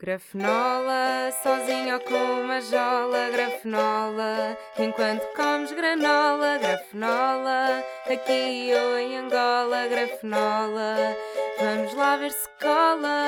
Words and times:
Grafenola, 0.00 1.32
sozinho 1.42 1.94
ou 1.94 2.00
com 2.02 2.42
uma 2.44 2.60
jola, 2.60 3.30
grafenola, 3.30 4.56
enquanto 4.78 5.26
comes 5.34 5.72
granola, 5.72 6.56
grafenola, 6.56 7.82
aqui 8.06 8.70
ou 8.72 8.96
em 8.96 9.16
Angola, 9.16 9.88
grafenola, 9.88 11.16
vamos 11.58 11.92
lá 11.94 12.16
ver 12.16 12.30
se 12.30 12.48
cola. 12.60 13.26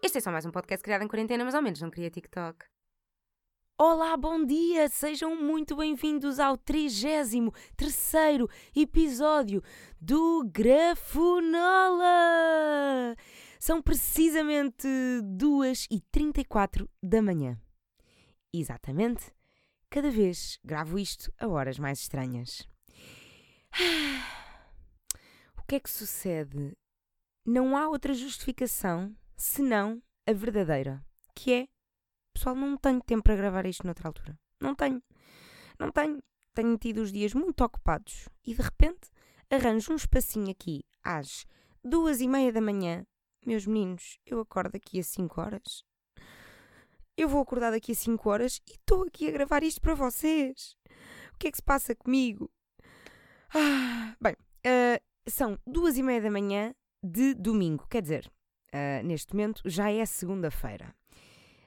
Este 0.00 0.18
é 0.18 0.20
só 0.20 0.30
mais 0.30 0.46
um 0.46 0.52
podcast 0.52 0.84
criado 0.84 1.02
em 1.02 1.08
quarentena, 1.08 1.44
mas 1.44 1.56
ao 1.56 1.62
menos 1.62 1.80
não 1.80 1.90
queria 1.90 2.08
TikTok. 2.08 2.64
Olá, 3.76 4.16
bom 4.16 4.44
dia! 4.44 4.88
Sejam 4.88 5.34
muito 5.34 5.74
bem-vindos 5.74 6.38
ao 6.38 6.56
33 6.56 8.46
episódio 8.76 9.60
do 10.00 10.48
Grafenola! 10.52 12.06
São 13.58 13.82
precisamente 13.82 14.86
2h34 15.36 16.88
da 17.02 17.20
manhã. 17.20 17.60
Exatamente, 18.52 19.32
cada 19.90 20.10
vez 20.10 20.58
gravo 20.64 20.98
isto 20.98 21.32
a 21.38 21.48
horas 21.48 21.78
mais 21.78 22.00
estranhas. 22.00 22.68
O 25.58 25.68
que 25.68 25.76
é 25.76 25.80
que 25.80 25.90
sucede? 25.90 26.74
Não 27.44 27.76
há 27.76 27.90
outra 27.90 28.14
justificação 28.14 29.14
senão 29.36 30.02
a 30.26 30.32
verdadeira, 30.32 31.04
que 31.34 31.52
é 31.52 31.68
pessoal, 32.38 32.54
não 32.54 32.76
tenho 32.76 33.02
tempo 33.02 33.24
para 33.24 33.36
gravar 33.36 33.66
isto 33.66 33.84
noutra 33.84 34.08
altura. 34.08 34.38
Não 34.60 34.74
tenho. 34.74 35.02
Não 35.78 35.90
tenho. 35.90 36.18
Tenho 36.54 36.78
tido 36.78 37.02
os 37.02 37.12
dias 37.12 37.34
muito 37.34 37.62
ocupados 37.62 38.28
e 38.44 38.54
de 38.54 38.62
repente 38.62 39.10
arranjo 39.50 39.92
um 39.92 39.96
espacinho 39.96 40.50
aqui 40.50 40.82
às 41.04 41.46
duas 41.84 42.20
e 42.20 42.26
meia 42.26 42.52
da 42.52 42.60
manhã 42.60 43.06
meus 43.44 43.66
meninos, 43.66 44.18
eu 44.26 44.40
acordo 44.40 44.72
daqui 44.72 44.98
a 45.00 45.02
5 45.02 45.40
horas. 45.40 45.84
Eu 47.16 47.28
vou 47.28 47.40
acordar 47.40 47.70
daqui 47.70 47.92
a 47.92 47.94
5 47.94 48.28
horas 48.30 48.60
e 48.68 48.72
estou 48.72 49.02
aqui 49.02 49.28
a 49.28 49.32
gravar 49.32 49.62
isto 49.62 49.80
para 49.80 49.94
vocês. 49.94 50.76
O 51.34 51.38
que 51.38 51.48
é 51.48 51.50
que 51.50 51.56
se 51.56 51.62
passa 51.62 51.94
comigo? 51.94 52.50
Ah, 53.54 54.14
bem, 54.20 54.34
uh, 54.34 55.02
são 55.28 55.58
duas 55.66 55.96
e 55.96 56.02
meia 56.02 56.20
da 56.20 56.30
manhã 56.30 56.74
de 57.02 57.34
domingo. 57.34 57.86
Quer 57.88 58.02
dizer, 58.02 58.30
uh, 58.74 59.04
neste 59.04 59.34
momento 59.34 59.62
já 59.64 59.90
é 59.90 60.04
segunda-feira. 60.04 60.94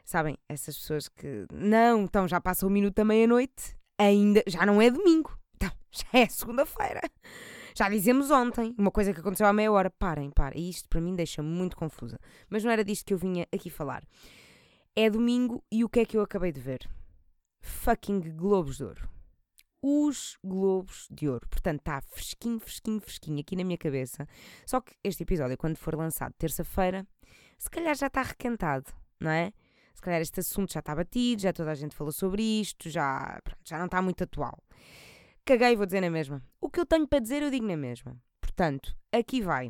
Sabem, 0.05 0.37
essas 0.47 0.77
pessoas 0.77 1.07
que 1.07 1.45
não, 1.51 2.03
então 2.03 2.27
já 2.27 2.41
passa 2.41 2.67
o 2.67 2.69
minuto 2.69 2.95
da 2.95 3.05
meia-noite, 3.05 3.77
ainda 3.97 4.43
já 4.47 4.65
não 4.65 4.81
é 4.81 4.89
domingo. 4.89 5.37
Então, 5.55 5.71
já 5.91 6.19
é 6.19 6.27
segunda-feira. 6.27 7.01
Já 7.75 7.89
dizemos 7.89 8.31
ontem, 8.31 8.73
uma 8.77 8.91
coisa 8.91 9.13
que 9.13 9.19
aconteceu 9.19 9.47
há 9.47 9.53
meia 9.53 9.71
hora. 9.71 9.89
Parem, 9.89 10.29
parem. 10.29 10.69
Isto 10.69 10.89
para 10.89 11.01
mim 11.01 11.15
deixa 11.15 11.41
muito 11.41 11.75
confusa. 11.75 12.19
Mas 12.49 12.63
não 12.63 12.71
era 12.71 12.83
disto 12.83 13.05
que 13.05 13.13
eu 13.13 13.17
vinha 13.17 13.47
aqui 13.51 13.69
falar. 13.69 14.03
É 14.95 15.09
domingo 15.09 15.63
e 15.71 15.83
o 15.83 15.89
que 15.89 16.01
é 16.01 16.05
que 16.05 16.17
eu 16.17 16.21
acabei 16.21 16.51
de 16.51 16.59
ver? 16.59 16.89
Fucking 17.61 18.35
Globos 18.35 18.77
de 18.77 18.83
Ouro. 18.83 19.09
Os 19.81 20.37
Globos 20.43 21.07
de 21.09 21.29
Ouro. 21.29 21.47
Portanto, 21.49 21.79
está 21.79 22.01
fresquinho, 22.01 22.59
fresquinho, 22.59 22.99
fresquinho 22.99 23.39
aqui 23.39 23.55
na 23.55 23.63
minha 23.63 23.77
cabeça. 23.77 24.27
Só 24.65 24.81
que 24.81 24.93
este 25.03 25.23
episódio, 25.23 25.57
quando 25.57 25.77
for 25.77 25.95
lançado 25.95 26.33
terça-feira, 26.37 27.07
se 27.57 27.69
calhar 27.69 27.95
já 27.95 28.07
está 28.07 28.21
requentado, 28.21 28.91
não 29.19 29.31
é? 29.31 29.53
Se 29.93 30.01
calhar 30.01 30.21
este 30.21 30.39
assunto 30.39 30.73
já 30.73 30.79
está 30.79 30.95
batido, 30.95 31.41
já 31.41 31.53
toda 31.53 31.71
a 31.71 31.75
gente 31.75 31.95
falou 31.95 32.11
sobre 32.11 32.41
isto, 32.41 32.89
já, 32.89 33.39
já 33.63 33.77
não 33.77 33.85
está 33.85 34.01
muito 34.01 34.23
atual. 34.23 34.57
Caguei, 35.45 35.75
vou 35.75 35.85
dizer 35.85 36.01
na 36.01 36.09
mesma. 36.09 36.43
O 36.59 36.69
que 36.69 36.79
eu 36.79 36.85
tenho 36.85 37.07
para 37.07 37.19
dizer, 37.19 37.41
eu 37.41 37.49
digo 37.49 37.65
na 37.65 37.75
mesma. 37.75 38.15
Portanto, 38.39 38.95
aqui 39.11 39.41
vai. 39.41 39.69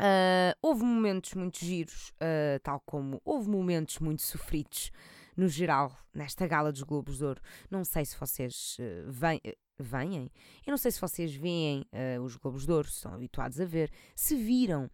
Uh, 0.00 0.56
houve 0.62 0.82
momentos 0.82 1.34
muito 1.34 1.62
giros, 1.62 2.10
uh, 2.12 2.58
tal 2.62 2.80
como 2.86 3.20
houve 3.22 3.50
momentos 3.50 3.98
muito 3.98 4.22
sofridos, 4.22 4.90
no 5.36 5.46
geral, 5.46 5.94
nesta 6.14 6.46
gala 6.46 6.72
dos 6.72 6.82
Globos 6.82 7.18
de 7.18 7.24
Ouro. 7.24 7.42
Não 7.70 7.84
sei 7.84 8.06
se 8.06 8.18
vocês 8.18 8.78
uh, 8.80 9.10
vêm. 9.10 9.40
Venham? 9.82 10.30
Eu 10.66 10.72
não 10.72 10.76
sei 10.76 10.90
se 10.90 11.00
vocês 11.00 11.34
veem 11.34 11.86
os 12.22 12.36
Globos 12.36 12.66
de 12.66 12.72
Ouro, 12.72 12.86
se 12.86 12.96
estão 12.96 13.14
habituados 13.14 13.58
a 13.58 13.64
ver, 13.64 13.90
se 14.14 14.36
viram, 14.36 14.90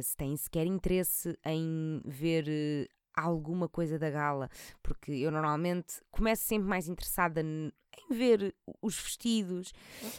se 0.00 0.16
têm 0.16 0.36
sequer 0.36 0.64
interesse 0.64 1.36
em 1.44 2.00
ver 2.04 2.88
alguma 3.20 3.68
coisa 3.68 3.98
da 3.98 4.10
gala, 4.10 4.48
porque 4.82 5.12
eu 5.12 5.30
normalmente 5.30 6.00
começo 6.10 6.44
sempre 6.44 6.68
mais 6.68 6.88
interessada 6.88 7.40
em 7.40 7.72
ver 8.10 8.54
os 8.80 9.00
vestidos, 9.00 9.72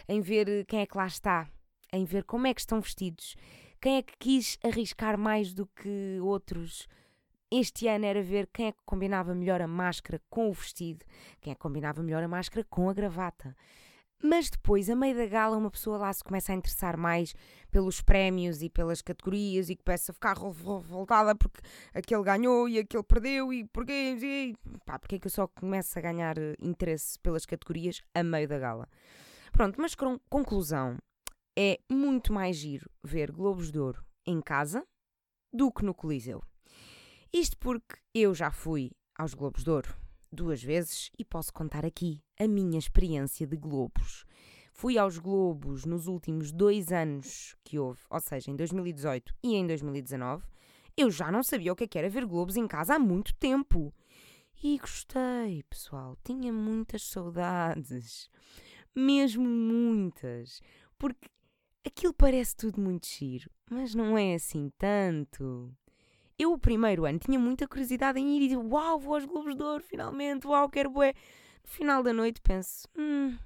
em 0.08 0.22
ver 0.22 0.66
quem 0.66 0.82
é 0.82 0.86
que 0.86 0.98
lá 0.98 1.08
está, 1.08 1.48
em 1.92 2.06
ver 2.06 2.24
como 2.24 2.48
é 2.48 2.54
que 2.54 2.62
estão 2.62 2.82
vestidos, 2.82 3.36
quem 3.82 3.98
é 3.98 4.02
que 4.02 4.14
quis 4.20 4.58
arriscar 4.64 5.18
mais 5.18 5.54
do 5.54 5.66
que 5.66 6.20
outros. 6.22 6.88
Este 7.52 7.88
ano 7.88 8.06
era 8.06 8.22
ver 8.22 8.48
quem 8.54 8.68
é 8.68 8.72
que 8.72 8.82
combinava 8.86 9.34
melhor 9.34 9.62
a 9.62 9.68
máscara 9.68 10.22
com 10.30 10.50
o 10.50 10.54
vestido, 10.54 11.06
quem 11.42 11.52
é 11.52 11.56
que 11.56 11.62
combinava 11.62 12.04
melhor 12.04 12.22
a 12.22 12.28
máscara 12.28 12.66
com 12.70 12.90
a 12.90 12.94
gravata. 12.94 13.56
Mas 14.22 14.50
depois, 14.50 14.90
a 14.90 14.96
meio 14.96 15.16
da 15.16 15.26
gala, 15.26 15.56
uma 15.56 15.72
pessoa 15.72 15.98
lá 15.98 16.12
se 16.12 16.24
começa 16.24 16.52
a 16.52 16.56
interessar 16.56 16.98
mais 16.98 17.34
pelos 17.72 18.02
prémios 18.02 18.62
e 18.62 18.70
pelas 18.70 19.02
categorias 19.02 19.70
e 19.70 19.78
começa 19.78 20.12
a 20.12 20.14
ficar 20.14 20.38
revoltada 20.38 21.34
porque 21.36 21.62
aquele 21.94 22.24
ganhou 22.24 22.68
e 22.68 22.80
aquele 22.80 23.04
perdeu 23.04 23.54
e 23.54 23.64
porquê? 23.64 24.18
E, 24.22 24.56
pá, 24.86 25.00
porque 25.00 25.16
é 25.16 25.20
que 25.20 25.28
eu 25.28 25.32
só 25.32 25.48
começo 25.48 25.98
a 25.98 26.02
ganhar 26.02 26.38
eh, 26.38 26.54
interesse 26.60 27.18
pelas 27.20 27.46
categorias 27.46 28.02
a 28.14 28.22
meio 28.22 28.48
da 28.48 28.60
gala? 28.60 28.90
Pronto, 29.54 29.80
mas 29.80 29.96
conclusão, 30.30 30.98
é 31.58 31.80
muito 31.90 32.34
mais 32.34 32.58
giro 32.58 32.90
ver 33.02 33.32
Globos 33.32 33.72
de 33.72 33.80
Ouro 33.80 34.04
em 34.26 34.42
casa 34.42 34.86
do 35.52 35.72
que 35.72 35.84
no 35.84 35.94
Coliseu. 35.94 36.44
Isto 37.34 37.58
porque 37.58 37.96
eu 38.14 38.36
já 38.36 38.52
fui 38.52 38.92
aos 39.18 39.34
Globos 39.34 39.64
de 39.64 39.70
Ouro 39.70 39.99
duas 40.32 40.62
vezes 40.64 41.12
e 41.18 41.26
posso 41.26 41.54
contar 41.54 41.86
aqui 41.86 42.22
a 42.40 42.48
minha 42.48 42.78
experiência 42.78 43.46
de 43.46 43.58
Globos. 43.58 44.26
Fui 44.72 44.98
aos 44.98 45.18
Globos 45.18 45.86
nos 45.86 46.08
últimos 46.08 46.52
dois 46.52 46.92
anos 46.92 47.56
que 47.64 47.78
houve, 47.78 48.00
ou 48.10 48.20
seja, 48.20 48.50
em 48.50 48.56
2018 48.56 49.36
e 49.44 49.56
em 49.56 49.68
2019. 49.68 50.46
Eu 50.96 51.12
já 51.12 51.32
não 51.32 51.44
sabia 51.44 51.74
o 51.74 51.76
que, 51.76 51.84
é 51.84 51.88
que 51.88 51.98
era 51.98 52.10
ver 52.10 52.26
Globos 52.26 52.56
em 52.56 52.68
casa 52.68 52.96
há 52.96 53.00
muito 53.00 53.34
tempo. 53.36 53.94
E 54.62 54.78
gostei, 54.78 55.64
pessoal. 55.70 56.18
Tinha 56.24 56.52
muitas 56.52 57.04
saudades. 57.04 58.30
Mesmo 58.96 59.46
muitas. 59.46 60.62
Porque 60.98 61.30
aquilo 61.86 62.14
parece 62.14 62.56
tudo 62.56 62.82
muito 62.82 63.08
giro, 63.08 63.50
mas 63.70 63.96
não 63.96 64.18
é 64.18 64.36
assim 64.36 64.72
tanto. 64.78 65.74
Eu, 66.40 66.54
o 66.54 66.58
primeiro 66.58 67.06
ano, 67.06 67.20
tinha 67.20 67.38
muita 67.38 67.68
curiosidade 67.68 68.18
em 68.18 68.38
ir 68.38 68.44
e 68.44 68.48
dizer: 68.48 68.58
Uau, 68.58 68.98
vou 68.98 69.16
aos 69.16 69.26
Globos 69.26 69.58
de 69.58 69.62
Ouro, 69.62 69.84
finalmente, 69.84 70.48
uau, 70.48 70.70
quero 70.70 70.90
bué. 70.90 71.14
No 71.62 71.70
final 71.70 72.02
da 72.02 72.14
noite 72.14 72.40
penso: 72.42 72.88
Hum, 72.98 73.38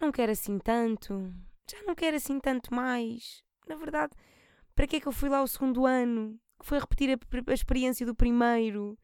não 0.00 0.10
quero 0.10 0.32
assim 0.32 0.58
tanto, 0.58 1.32
já 1.70 1.80
não 1.84 1.94
quero 1.94 2.16
assim 2.16 2.40
tanto 2.40 2.74
mais. 2.74 3.44
Na 3.68 3.76
verdade, 3.76 4.12
para 4.74 4.88
que 4.88 4.96
é 4.96 5.00
que 5.00 5.06
eu 5.06 5.12
fui 5.12 5.28
lá 5.28 5.40
o 5.40 5.46
segundo 5.46 5.86
ano? 5.86 6.36
Que 6.58 6.66
foi 6.66 6.80
repetir 6.80 7.10
a, 7.10 7.50
a 7.50 7.54
experiência 7.54 8.04
do 8.04 8.14
primeiro. 8.14 8.98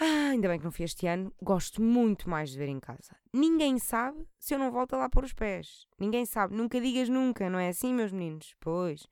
Ah, 0.00 0.30
ainda 0.30 0.48
bem 0.48 0.58
que 0.58 0.64
não 0.64 0.72
fui 0.72 0.86
este 0.86 1.06
ano. 1.06 1.30
Gosto 1.42 1.82
muito 1.82 2.30
mais 2.30 2.50
de 2.50 2.58
ver 2.58 2.68
em 2.68 2.80
casa. 2.80 3.14
Ninguém 3.34 3.78
sabe 3.78 4.26
se 4.38 4.54
eu 4.54 4.58
não 4.58 4.70
volto 4.70 4.96
lá 4.96 5.10
pôr 5.10 5.24
os 5.24 5.34
pés. 5.34 5.86
Ninguém 5.98 6.24
sabe. 6.24 6.56
Nunca 6.56 6.80
digas 6.80 7.10
nunca, 7.10 7.50
não 7.50 7.58
é 7.58 7.68
assim, 7.68 7.92
meus 7.92 8.10
meninos? 8.10 8.54
Pois. 8.58 9.06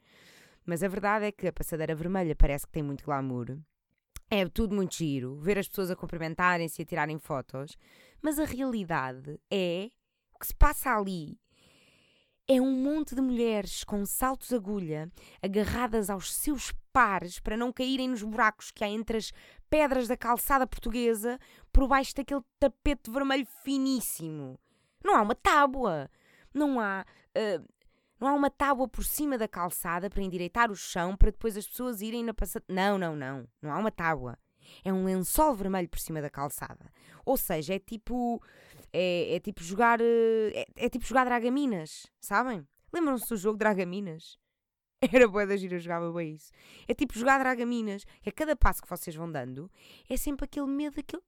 Mas 0.68 0.82
a 0.82 0.88
verdade 0.88 1.24
é 1.24 1.32
que 1.32 1.46
a 1.46 1.52
passadeira 1.52 1.94
vermelha 1.94 2.36
parece 2.36 2.66
que 2.66 2.72
tem 2.72 2.82
muito 2.82 3.02
glamour. 3.02 3.56
É 4.30 4.46
tudo 4.50 4.76
muito 4.76 4.96
giro, 4.96 5.34
ver 5.36 5.56
as 5.56 5.66
pessoas 5.66 5.90
a 5.90 5.96
cumprimentarem-se 5.96 6.78
e 6.78 6.84
a 6.84 6.84
tirarem 6.84 7.18
fotos. 7.18 7.74
Mas 8.20 8.38
a 8.38 8.44
realidade 8.44 9.40
é 9.50 9.90
o 10.34 10.38
que 10.38 10.46
se 10.46 10.54
passa 10.54 10.94
ali. 10.94 11.40
É 12.46 12.60
um 12.60 12.70
monte 12.70 13.14
de 13.14 13.22
mulheres 13.22 13.82
com 13.82 14.04
saltos 14.04 14.52
agulha 14.52 15.10
agarradas 15.42 16.10
aos 16.10 16.34
seus 16.34 16.70
pares 16.92 17.40
para 17.40 17.56
não 17.56 17.72
caírem 17.72 18.06
nos 18.06 18.22
buracos 18.22 18.70
que 18.70 18.84
há 18.84 18.90
entre 18.90 19.16
as 19.16 19.32
pedras 19.70 20.06
da 20.06 20.18
calçada 20.18 20.66
portuguesa 20.66 21.38
por 21.72 21.88
baixo 21.88 22.14
daquele 22.14 22.42
tapete 22.60 23.10
vermelho 23.10 23.46
finíssimo. 23.64 24.60
Não 25.02 25.16
há 25.16 25.22
uma 25.22 25.34
tábua, 25.34 26.10
não 26.52 26.78
há 26.78 27.06
uh, 27.30 27.77
não 28.20 28.28
há 28.28 28.32
uma 28.32 28.50
tábua 28.50 28.88
por 28.88 29.04
cima 29.04 29.38
da 29.38 29.46
calçada 29.46 30.10
para 30.10 30.22
endireitar 30.22 30.70
o 30.70 30.76
chão 30.76 31.16
para 31.16 31.30
depois 31.30 31.56
as 31.56 31.66
pessoas 31.66 32.00
irem 32.00 32.24
na 32.24 32.34
passada. 32.34 32.64
Não, 32.68 32.98
não, 32.98 33.14
não. 33.14 33.48
Não 33.62 33.70
há 33.70 33.78
uma 33.78 33.90
tábua. 33.90 34.38
É 34.84 34.92
um 34.92 35.04
lençol 35.04 35.54
vermelho 35.54 35.88
por 35.88 35.98
cima 35.98 36.20
da 36.20 36.28
calçada. 36.28 36.92
Ou 37.24 37.36
seja, 37.36 37.74
é 37.74 37.78
tipo. 37.78 38.42
É, 38.92 39.36
é 39.36 39.40
tipo 39.40 39.62
jogar. 39.62 40.00
Eh, 40.00 40.66
é, 40.76 40.86
é, 40.86 40.88
tipo 40.88 41.06
jogar 41.06 41.24
Dragaminas, 41.24 42.06
sabem? 42.20 42.66
Lembram-se 42.92 43.28
do 43.28 43.36
jogo 43.36 43.58
Dragaminas? 43.58 44.38
Era 45.12 45.28
boa 45.28 45.46
da 45.46 45.56
gira, 45.56 45.76
eu 45.76 45.80
jogava 45.80 46.12
bem 46.12 46.34
isso. 46.34 46.50
É 46.88 46.94
tipo 46.94 47.16
jogar 47.16 47.38
Dragaminas. 47.38 48.04
É 48.24 48.30
cada 48.30 48.56
passo 48.56 48.82
que 48.82 48.88
vocês 48.88 49.14
vão 49.14 49.30
dando, 49.30 49.70
é 50.08 50.16
sempre 50.16 50.44
aquele 50.44 50.66
medo, 50.66 50.98
aquele. 50.98 51.22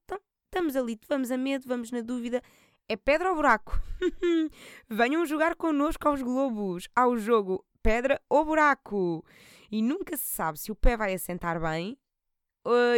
Estamos 0.45 0.75
ali, 0.75 0.99
vamos 1.07 1.31
a 1.31 1.37
medo, 1.37 1.65
vamos 1.65 1.91
na 1.91 2.01
dúvida 2.01 2.43
é 2.87 2.95
pedra 2.95 3.29
ou 3.29 3.35
buraco? 3.35 3.79
Venham 4.89 5.25
jogar 5.25 5.55
connosco 5.55 6.07
aos 6.07 6.21
Globos, 6.21 6.87
ao 6.95 7.17
jogo 7.17 7.65
pedra 7.81 8.21
ou 8.29 8.45
buraco. 8.45 9.25
E 9.71 9.81
nunca 9.81 10.17
se 10.17 10.25
sabe 10.25 10.59
se 10.59 10.71
o 10.71 10.75
pé 10.75 10.97
vai 10.97 11.13
assentar 11.13 11.59
bem 11.59 11.97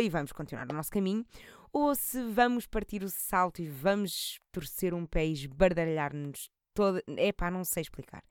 e 0.02 0.10
vamos 0.10 0.32
continuar 0.32 0.70
o 0.70 0.74
nosso 0.74 0.92
caminho, 0.92 1.26
ou 1.72 1.96
se 1.96 2.22
vamos 2.24 2.68
partir 2.68 3.04
o 3.04 3.10
salto 3.10 3.62
e 3.62 3.68
vamos 3.68 4.40
torcer 4.52 4.94
um 4.94 5.06
pé 5.06 5.26
e 5.26 5.34
esbardalhar-nos 5.34 6.50
toda. 6.74 7.04
Epá, 7.18 7.50
não 7.50 7.64
sei 7.64 7.82
explicar. 7.82 8.24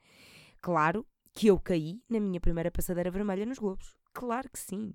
Claro 0.60 1.06
que 1.32 1.46
eu 1.46 1.58
caí 1.58 2.02
na 2.08 2.20
minha 2.20 2.40
primeira 2.40 2.70
passadeira 2.70 3.10
vermelha 3.10 3.46
nos 3.46 3.58
Globos. 3.58 3.96
Claro 4.12 4.48
que 4.50 4.58
sim. 4.58 4.92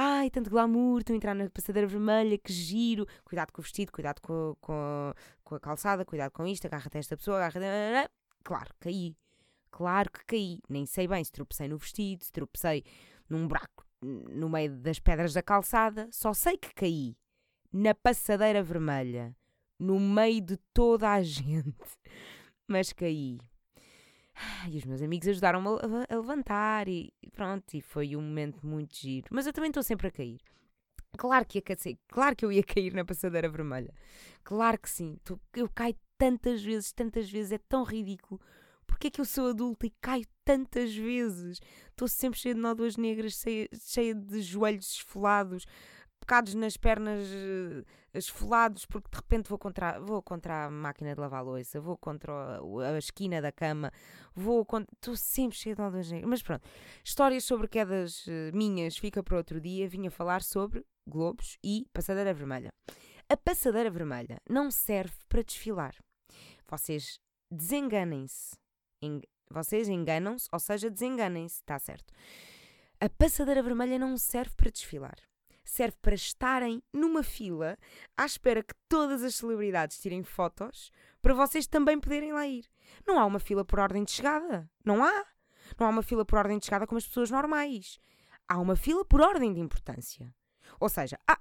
Ai, 0.00 0.30
tanto 0.30 0.48
glamour, 0.48 1.00
estou 1.00 1.12
a 1.12 1.16
entrar 1.16 1.34
na 1.34 1.50
passadeira 1.50 1.88
vermelha, 1.88 2.38
que 2.38 2.52
giro. 2.52 3.04
Cuidado 3.24 3.52
com 3.52 3.60
o 3.60 3.64
vestido, 3.64 3.90
cuidado 3.90 4.20
com, 4.20 4.54
com, 4.60 5.12
com 5.42 5.54
a 5.56 5.60
calçada, 5.60 6.04
cuidado 6.04 6.30
com 6.30 6.46
isto, 6.46 6.66
agarra-te 6.66 6.98
esta 6.98 7.16
pessoa, 7.16 7.38
agarra-te. 7.38 8.08
Claro, 8.44 8.72
caí. 8.78 9.16
Claro 9.72 10.08
que 10.12 10.24
caí. 10.24 10.60
Nem 10.68 10.86
sei 10.86 11.08
bem 11.08 11.24
se 11.24 11.32
tropecei 11.32 11.66
no 11.66 11.78
vestido, 11.78 12.22
se 12.22 12.30
tropecei 12.30 12.84
num 13.28 13.48
buraco 13.48 13.84
no 14.00 14.48
meio 14.48 14.70
das 14.78 15.00
pedras 15.00 15.34
da 15.34 15.42
calçada. 15.42 16.08
Só 16.12 16.32
sei 16.32 16.56
que 16.56 16.72
caí 16.74 17.16
na 17.72 17.92
passadeira 17.92 18.62
vermelha, 18.62 19.36
no 19.80 19.98
meio 19.98 20.40
de 20.40 20.58
toda 20.72 21.10
a 21.10 21.20
gente. 21.24 21.74
Mas 22.68 22.92
caí. 22.92 23.40
E 24.70 24.78
os 24.78 24.84
meus 24.84 25.02
amigos 25.02 25.28
ajudaram-me 25.28 25.68
a, 26.08 26.16
levantar 26.16 26.88
e 26.88 27.12
pronto, 27.32 27.74
e 27.74 27.80
foi 27.80 28.14
um 28.16 28.22
momento 28.22 28.66
muito 28.66 28.96
giro. 28.96 29.26
Mas 29.30 29.46
eu 29.46 29.52
também 29.52 29.70
estou 29.70 29.82
sempre 29.82 30.08
a 30.08 30.10
cair. 30.10 30.40
Claro 31.16 31.44
que 31.44 31.58
ia 31.58 31.96
claro 32.08 32.36
que 32.36 32.44
eu 32.44 32.52
ia 32.52 32.62
cair 32.64 32.92
na 32.94 33.04
passadeira 33.04 33.48
vermelha. 33.48 33.92
Claro 34.44 34.78
que 34.78 34.90
sim. 34.90 35.18
Eu 35.54 35.68
caio 35.68 35.96
tantas 36.16 36.62
vezes, 36.62 36.92
tantas 36.92 37.30
vezes, 37.30 37.52
é 37.52 37.58
tão 37.58 37.82
ridículo. 37.82 38.40
Porque 38.86 39.08
é 39.08 39.10
que 39.10 39.20
eu 39.20 39.24
sou 39.24 39.50
adulta 39.50 39.86
e 39.86 39.90
caio 40.00 40.26
tantas 40.44 40.94
vezes? 40.94 41.60
Estou 41.90 42.08
sempre 42.08 42.40
cheia 42.40 42.54
de 42.54 42.60
nódoas 42.60 42.96
negras, 42.96 43.34
cheia, 43.34 43.68
cheia 43.72 44.14
de 44.14 44.40
joelhos 44.40 44.92
esfolados, 44.92 45.66
pecados 46.20 46.54
nas 46.54 46.76
pernas 46.76 47.26
uh, 47.28 47.84
esfolados, 48.12 48.84
porque 48.86 49.08
de 49.10 49.16
repente 49.16 49.48
vou 49.48 49.58
contra, 49.58 49.98
vou 50.00 50.22
contra 50.22 50.66
a 50.66 50.70
máquina 50.70 51.14
de 51.14 51.20
lavar 51.20 51.40
a 51.40 51.42
louça, 51.42 51.80
vou 51.80 51.96
contra 51.96 52.60
a, 52.60 52.98
esquina 52.98 53.40
da 53.40 53.52
cama, 53.52 53.92
vou 54.34 54.66
Estou 54.94 55.16
sempre 55.16 55.56
cheia 55.56 55.74
de 55.74 55.80
nódoas 55.80 56.10
negras. 56.10 56.28
Mas 56.28 56.42
pronto, 56.42 56.66
histórias 57.04 57.44
sobre 57.44 57.68
quedas 57.68 58.26
uh, 58.26 58.54
minhas 58.54 58.96
fica 58.96 59.22
para 59.22 59.36
outro 59.36 59.60
dia. 59.60 59.88
Vinha 59.88 60.10
falar 60.10 60.42
sobre 60.42 60.84
globos 61.06 61.58
e 61.64 61.86
passadeira 61.92 62.34
vermelha. 62.34 62.72
A 63.28 63.36
passadeira 63.36 63.90
vermelha 63.90 64.40
não 64.48 64.70
serve 64.70 65.14
para 65.28 65.42
desfilar. 65.42 65.94
Vocês 66.66 67.18
desenganem-se 67.50 68.56
vocês 69.50 69.88
enganam-se, 69.88 70.48
ou 70.52 70.58
seja, 70.58 70.90
desenganem-se, 70.90 71.56
está 71.56 71.78
certo. 71.78 72.12
A 73.00 73.08
passadeira 73.08 73.62
vermelha 73.62 73.98
não 73.98 74.16
serve 74.16 74.54
para 74.56 74.70
desfilar. 74.70 75.16
Serve 75.68 75.98
para 76.00 76.14
estarem 76.14 76.82
numa 76.90 77.22
fila 77.22 77.76
à 78.16 78.24
espera 78.24 78.62
que 78.62 78.74
todas 78.88 79.22
as 79.22 79.34
celebridades 79.34 80.00
tirem 80.00 80.22
fotos 80.22 80.90
para 81.20 81.34
vocês 81.34 81.66
também 81.66 82.00
poderem 82.00 82.32
lá 82.32 82.46
ir. 82.46 82.64
Não 83.06 83.18
há 83.18 83.26
uma 83.26 83.38
fila 83.38 83.66
por 83.66 83.78
ordem 83.78 84.02
de 84.02 84.10
chegada. 84.10 84.66
Não 84.82 85.04
há. 85.04 85.26
Não 85.78 85.86
há 85.86 85.90
uma 85.90 86.02
fila 86.02 86.24
por 86.24 86.38
ordem 86.38 86.58
de 86.58 86.64
chegada 86.64 86.86
como 86.86 86.96
as 86.96 87.06
pessoas 87.06 87.30
normais. 87.30 88.00
Há 88.48 88.58
uma 88.58 88.76
fila 88.76 89.04
por 89.04 89.20
ordem 89.20 89.52
de 89.52 89.60
importância. 89.60 90.34
Ou 90.80 90.88
seja, 90.88 91.18
ah, 91.28 91.38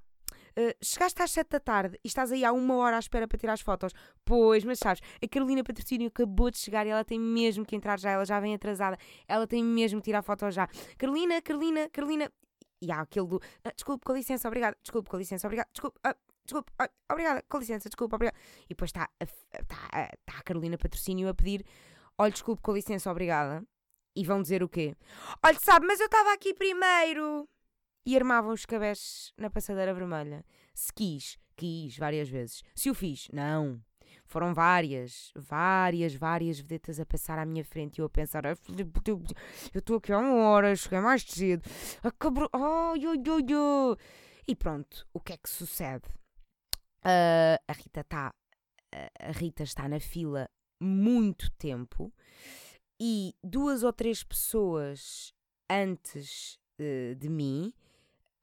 Uh, 0.58 0.74
chegaste 0.84 1.22
às 1.22 1.30
7 1.30 1.50
da 1.52 1.60
tarde 1.60 2.00
e 2.04 2.08
estás 2.08 2.32
aí 2.32 2.44
há 2.44 2.52
uma 2.52 2.78
hora 2.78 2.96
à 2.96 3.00
espera 3.00 3.28
para 3.28 3.38
tirar 3.38 3.54
as 3.54 3.62
fotos. 3.62 3.94
Pois, 4.26 4.64
mas 4.64 4.80
sabes, 4.80 5.04
a 5.24 5.28
Carolina 5.28 5.64
Patrocínio 5.64 6.08
acabou 6.08 6.50
de 6.50 6.58
chegar 6.58 6.88
e 6.88 6.90
ela 6.90 7.06
tem 7.06 7.20
mesmo 7.20 7.64
que 7.64 7.76
entrar 7.76 8.00
já, 8.00 8.10
ela 8.10 8.26
já 8.26 8.40
vem 8.40 8.56
atrasada, 8.56 8.98
ela 9.28 9.46
tem 9.46 9.64
mesmo 9.64 10.02
que 10.02 10.06
tirar 10.06 10.24
fotos 10.24 10.56
já. 10.56 10.68
Carolina, 10.98 11.40
Carolina, 11.44 11.88
Carolina. 11.90 12.32
E 12.82 12.92
há 12.92 13.02
aquele 13.02 13.28
do. 13.28 13.42
Ah, 13.64 13.72
desculpe, 13.72 14.06
com 14.06 14.14
licença, 14.14 14.48
obrigada. 14.48 14.78
Desculpe, 14.82 15.10
com 15.10 15.18
licença, 15.18 15.48
obrigada. 15.48 15.70
Desculpe, 15.72 16.00
ah, 16.04 16.16
desculpe, 16.46 16.72
ah, 16.80 16.90
obrigada, 17.12 17.44
com 17.50 17.58
licença, 17.58 17.90
desculpe, 17.90 18.16
obrigada. 18.16 18.38
E 18.66 18.70
depois 18.70 18.90
está 18.90 19.10
a, 19.20 19.24
está, 19.24 19.78
está 19.94 20.40
a 20.40 20.44
Carolina 20.44 20.78
Patrocínio 20.78 21.28
a 21.30 21.34
pedir: 21.34 21.66
olha, 22.18 22.32
desculpe, 22.32 22.62
com 22.62 22.74
licença, 22.74 23.10
obrigada. 23.12 23.66
E 24.16 24.24
vão 24.24 24.42
dizer 24.42 24.64
o 24.64 24.70
quê? 24.70 24.96
Olha, 25.44 25.60
sabe, 25.60 25.86
mas 25.86 26.00
eu 26.00 26.08
estava 26.08 26.34
aqui 26.34 26.54
primeiro 26.54 27.48
e 28.06 28.16
armavam 28.16 28.54
os 28.54 28.66
cabés 28.66 29.34
na 29.38 29.50
passadeira 29.50 29.94
vermelha. 29.94 30.44
Se 30.74 30.94
quis, 30.94 31.38
quis 31.56 31.98
várias 31.98 32.30
vezes. 32.30 32.64
Se 32.74 32.90
o 32.90 32.96
fiz, 32.96 33.28
não. 33.34 33.82
Foram 34.28 34.54
várias, 34.54 35.32
várias, 35.36 36.14
várias 36.14 36.60
vedetas 36.60 37.00
a 37.00 37.06
passar 37.06 37.40
à 37.40 37.46
minha 37.46 37.64
frente 37.64 37.98
e 37.98 38.02
eu 38.02 38.06
a 38.06 38.10
pensar: 38.10 38.44
eu 38.46 38.58
estou 39.74 39.98
aqui 39.98 40.12
há 40.12 40.20
uma 40.20 40.50
hora, 40.50 40.76
cheguei 40.76 41.00
mais 41.00 41.24
cedo, 41.24 41.64
acabou. 42.04 42.50
Ai, 42.52 43.06
ai, 43.06 43.24
ai, 43.26 43.54
ai. 43.54 43.98
E 44.46 44.56
pronto, 44.56 45.08
o 45.14 45.20
que 45.20 45.34
é 45.34 45.38
que 45.38 45.50
sucede? 45.50 46.08
Uh, 47.00 47.58
a 47.68 47.74
Rita 47.74 48.02
está. 48.02 48.34
A 49.20 49.32
Rita 49.32 49.64
está 49.64 49.88
na 49.88 50.00
fila 50.00 50.50
muito 50.80 51.50
tempo 51.52 52.14
e 53.00 53.34
duas 53.44 53.84
ou 53.84 53.94
três 53.94 54.24
pessoas 54.24 55.34
antes 55.70 56.60
uh, 56.80 57.16
de 57.16 57.30
mim 57.30 57.74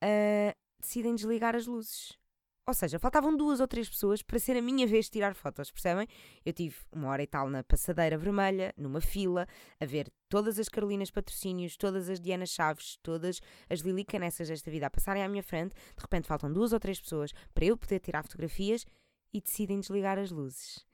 uh, 0.02 0.56
decidem 0.80 1.14
desligar 1.14 1.54
as 1.54 1.66
luzes. 1.66 2.18
Ou 2.66 2.72
seja, 2.72 2.98
faltavam 2.98 3.36
duas 3.36 3.60
ou 3.60 3.68
três 3.68 3.90
pessoas 3.90 4.22
para 4.22 4.38
ser 4.38 4.56
a 4.56 4.62
minha 4.62 4.86
vez 4.86 5.04
de 5.04 5.12
tirar 5.12 5.34
fotos, 5.34 5.70
percebem? 5.70 6.08
Eu 6.46 6.52
tive 6.52 6.76
uma 6.90 7.08
hora 7.08 7.22
e 7.22 7.26
tal 7.26 7.50
na 7.50 7.62
passadeira 7.62 8.16
vermelha, 8.16 8.72
numa 8.74 9.02
fila, 9.02 9.46
a 9.78 9.84
ver 9.84 10.10
todas 10.30 10.58
as 10.58 10.70
Carolinas 10.70 11.10
Patrocínios, 11.10 11.76
todas 11.76 12.08
as 12.08 12.18
Diana 12.18 12.46
Chaves, 12.46 12.96
todas 13.02 13.38
as 13.68 13.80
Lili 13.80 14.02
Canessas 14.02 14.48
desta 14.48 14.70
vida 14.70 14.86
a 14.86 14.90
passarem 14.90 15.22
à 15.22 15.28
minha 15.28 15.42
frente. 15.42 15.74
De 15.74 16.00
repente 16.00 16.26
faltam 16.26 16.50
duas 16.50 16.72
ou 16.72 16.80
três 16.80 16.98
pessoas 16.98 17.32
para 17.52 17.66
eu 17.66 17.76
poder 17.76 18.00
tirar 18.00 18.22
fotografias 18.22 18.86
e 19.30 19.42
decidem 19.42 19.78
desligar 19.78 20.18
as 20.18 20.30
luzes. 20.30 20.86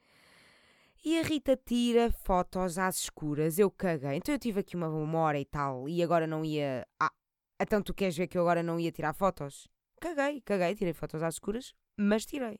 E 1.05 1.20
a 1.20 1.23
Rita 1.23 1.56
tira 1.56 2.11
fotos 2.11 2.78
às 2.78 2.99
escuras, 3.02 3.61
eu 3.61 3.70
caguei. 3.70 4.16
Então 4.16 4.34
eu 4.34 4.38
tive 4.40 4.61
aqui 4.61 4.75
uma, 4.75 4.88
uma 4.88 5.19
hora 5.20 5.38
e 5.38 5.44
tal 5.44 5.88
e 5.88 6.02
agora 6.02 6.26
não 6.26 6.44
ia. 6.44 6.84
Ah, 6.99 7.12
então 7.61 7.81
tu 7.81 7.94
queres 7.94 8.16
ver 8.16 8.26
que 8.26 8.37
eu 8.37 8.43
agora 8.43 8.61
não 8.61 8.78
ia 8.78 8.90
tirar 8.90 9.14
fotos? 9.14 9.69
Caguei, 10.00 10.41
caguei, 10.41 10.75
tirei 10.75 10.94
fotos 10.94 11.23
às 11.23 11.35
escuras, 11.35 11.75
mas 11.94 12.25
tirei. 12.25 12.58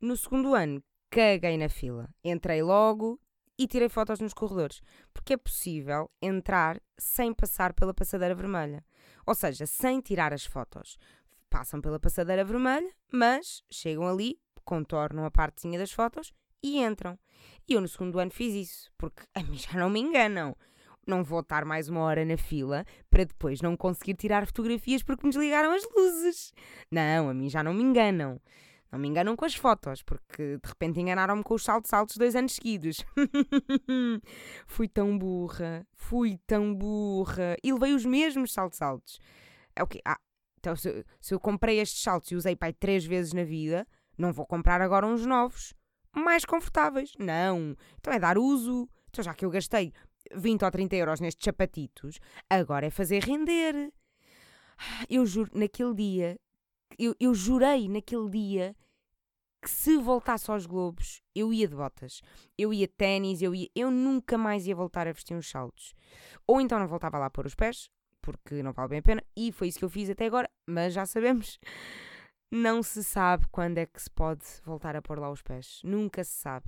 No 0.00 0.16
segundo 0.16 0.54
ano, 0.56 0.82
caguei 1.08 1.56
na 1.56 1.68
fila. 1.68 2.12
Entrei 2.24 2.62
logo 2.62 3.20
e 3.56 3.68
tirei 3.68 3.88
fotos 3.88 4.18
nos 4.18 4.34
corredores, 4.34 4.82
porque 5.12 5.34
é 5.34 5.36
possível 5.36 6.10
entrar 6.20 6.82
sem 6.98 7.32
passar 7.32 7.72
pela 7.72 7.94
passadeira 7.94 8.34
vermelha. 8.34 8.84
Ou 9.24 9.36
seja, 9.36 9.66
sem 9.66 10.00
tirar 10.00 10.32
as 10.32 10.44
fotos. 10.44 10.98
Passam 11.48 11.80
pela 11.80 12.00
passadeira 12.00 12.44
vermelha, 12.44 12.92
mas 13.12 13.62
chegam 13.70 14.08
ali, 14.08 14.40
contornam 14.64 15.24
a 15.24 15.30
partezinha 15.30 15.78
das 15.78 15.92
fotos 15.92 16.32
e 16.60 16.78
entram. 16.82 17.16
E 17.68 17.74
eu 17.74 17.80
no 17.80 17.86
segundo 17.86 18.18
ano 18.18 18.32
fiz 18.32 18.52
isso, 18.52 18.90
porque 18.98 19.22
a 19.32 19.44
mim 19.44 19.56
já 19.56 19.78
não 19.78 19.88
me 19.88 20.00
enganam 20.00 20.56
não 21.06 21.22
vou 21.22 21.40
estar 21.40 21.64
mais 21.64 21.88
uma 21.88 22.00
hora 22.00 22.24
na 22.24 22.36
fila 22.36 22.84
para 23.10 23.24
depois 23.24 23.60
não 23.60 23.76
conseguir 23.76 24.14
tirar 24.14 24.46
fotografias 24.46 25.02
porque 25.02 25.26
me 25.26 25.32
desligaram 25.32 25.72
as 25.72 25.82
luzes. 25.94 26.52
Não, 26.90 27.28
a 27.28 27.34
mim 27.34 27.48
já 27.48 27.62
não 27.62 27.74
me 27.74 27.82
enganam. 27.82 28.40
Não 28.94 29.00
me 29.00 29.08
enganam 29.08 29.34
com 29.34 29.44
as 29.44 29.56
fotos, 29.56 30.02
porque 30.04 30.56
de 30.56 30.68
repente 30.68 31.00
enganaram-me 31.00 31.42
com 31.42 31.54
os 31.54 31.64
saltos 31.64 31.92
altos 31.92 32.16
dois 32.16 32.36
anos 32.36 32.52
seguidos. 32.52 33.04
fui 34.68 34.86
tão 34.86 35.18
burra, 35.18 35.84
fui 35.92 36.38
tão 36.46 36.72
burra. 36.72 37.56
E 37.62 37.72
levei 37.72 37.92
os 37.92 38.04
mesmos 38.04 38.52
saltos 38.52 38.80
altos. 38.80 39.18
É 39.74 39.82
o 39.82 39.86
quê? 39.88 40.00
Ah, 40.04 40.20
então 40.60 40.76
se, 40.76 41.04
se 41.20 41.34
eu 41.34 41.40
comprei 41.40 41.80
estes 41.80 42.02
saltos 42.02 42.30
e 42.30 42.36
usei 42.36 42.54
pai 42.54 42.72
três 42.72 43.04
vezes 43.04 43.32
na 43.32 43.42
vida, 43.42 43.84
não 44.16 44.32
vou 44.32 44.46
comprar 44.46 44.80
agora 44.80 45.04
uns 45.04 45.26
novos, 45.26 45.74
mais 46.14 46.44
confortáveis. 46.44 47.12
Não. 47.18 47.76
Então 47.98 48.12
é 48.12 48.18
dar 48.20 48.38
uso. 48.38 48.88
Então 49.08 49.24
já 49.24 49.34
que 49.34 49.44
eu 49.44 49.50
gastei 49.50 49.92
20 50.32 50.64
ou 50.64 50.70
30 50.70 50.96
euros 50.96 51.20
nestes 51.20 51.44
sapatitos, 51.44 52.18
agora 52.48 52.86
é 52.86 52.90
fazer 52.90 53.22
render. 53.24 53.92
Eu 55.08 55.24
juro, 55.26 55.50
naquele 55.54 55.94
dia, 55.94 56.40
eu, 56.98 57.14
eu 57.20 57.34
jurei 57.34 57.88
naquele 57.88 58.28
dia 58.28 58.76
que 59.62 59.70
se 59.70 59.96
voltasse 59.96 60.50
aos 60.50 60.66
Globos, 60.66 61.22
eu 61.34 61.52
ia 61.52 61.66
de 61.66 61.74
botas. 61.74 62.20
Eu 62.56 62.72
ia 62.72 62.86
de 62.86 62.92
ténis, 62.92 63.40
eu, 63.40 63.54
ia, 63.54 63.68
eu 63.74 63.90
nunca 63.90 64.36
mais 64.36 64.66
ia 64.66 64.76
voltar 64.76 65.08
a 65.08 65.12
vestir 65.12 65.34
uns 65.34 65.48
saltos. 65.48 65.94
Ou 66.46 66.60
então 66.60 66.78
não 66.78 66.86
voltava 66.86 67.18
lá 67.18 67.30
pôr 67.30 67.46
os 67.46 67.54
pés, 67.54 67.90
porque 68.20 68.62
não 68.62 68.72
vale 68.72 68.88
bem 68.88 68.98
a 68.98 69.02
pena, 69.02 69.24
e 69.34 69.50
foi 69.52 69.68
isso 69.68 69.78
que 69.78 69.84
eu 69.84 69.90
fiz 69.90 70.10
até 70.10 70.26
agora, 70.26 70.50
mas 70.66 70.92
já 70.92 71.06
sabemos. 71.06 71.58
Não 72.50 72.82
se 72.82 73.02
sabe 73.02 73.46
quando 73.50 73.78
é 73.78 73.86
que 73.86 74.00
se 74.00 74.10
pode 74.10 74.44
voltar 74.64 74.94
a 74.94 75.02
pôr 75.02 75.18
lá 75.18 75.30
os 75.30 75.42
pés. 75.42 75.80
Nunca 75.82 76.22
se 76.22 76.34
sabe. 76.34 76.66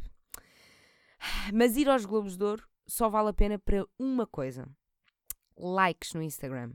Mas 1.53 1.77
ir 1.77 1.89
aos 1.89 2.05
Globos 2.05 2.37
de 2.37 2.45
Ouro 2.45 2.67
só 2.87 3.09
vale 3.09 3.31
a 3.31 3.33
pena 3.33 3.59
para 3.59 3.87
uma 3.99 4.26
coisa: 4.26 4.69
likes 5.57 6.14
no 6.14 6.23
Instagram. 6.23 6.73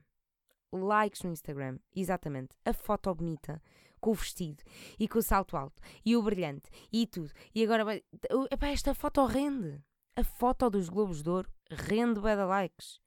Likes 0.74 1.24
no 1.24 1.32
Instagram, 1.32 1.80
exatamente. 1.94 2.56
A 2.63 2.72
foto 2.72 3.13
bonita, 3.13 3.62
com 4.00 4.12
o 4.12 4.13
vestido 4.13 4.63
e 4.98 5.08
com 5.08 5.20
o 5.20 5.22
salto 5.22 5.58
alto 5.58 5.82
e 6.06 6.15
o 6.15 6.24
brilhante 6.24 6.70
e 6.91 7.06
tudo. 7.06 7.32
E 7.53 7.63
agora. 7.63 8.01
Epá, 8.50 8.68
esta 8.68 8.94
foto 8.94 9.25
rende. 9.25 9.82
A 10.15 10.24
foto 10.24 10.70
dos 10.70 10.89
Globos 10.89 11.24
de 11.24 11.30
Ouro 11.30 11.50
rende 11.70 12.20
bué 12.20 12.36
de 12.36 12.44
likes. 12.44 13.00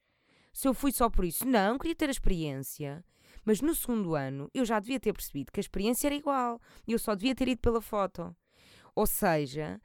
se 0.52 0.68
eu 0.68 0.74
fui 0.74 0.92
só 0.92 1.10
por 1.10 1.24
isso. 1.24 1.46
Não, 1.46 1.78
queria 1.78 1.94
ter 1.94 2.08
a 2.08 2.12
experiência. 2.12 3.04
Mas 3.44 3.60
no 3.60 3.74
segundo 3.74 4.14
ano 4.14 4.50
eu 4.54 4.64
já 4.64 4.80
devia 4.80 5.00
ter 5.00 5.12
percebido 5.12 5.52
que 5.52 5.60
a 5.60 5.62
experiência 5.62 6.08
era 6.08 6.14
igual 6.14 6.60
eu 6.86 6.98
só 6.98 7.14
devia 7.14 7.34
ter 7.34 7.48
ido 7.48 7.60
pela 7.60 7.80
foto. 7.80 8.34
Ou 8.94 9.06
seja, 9.06 9.80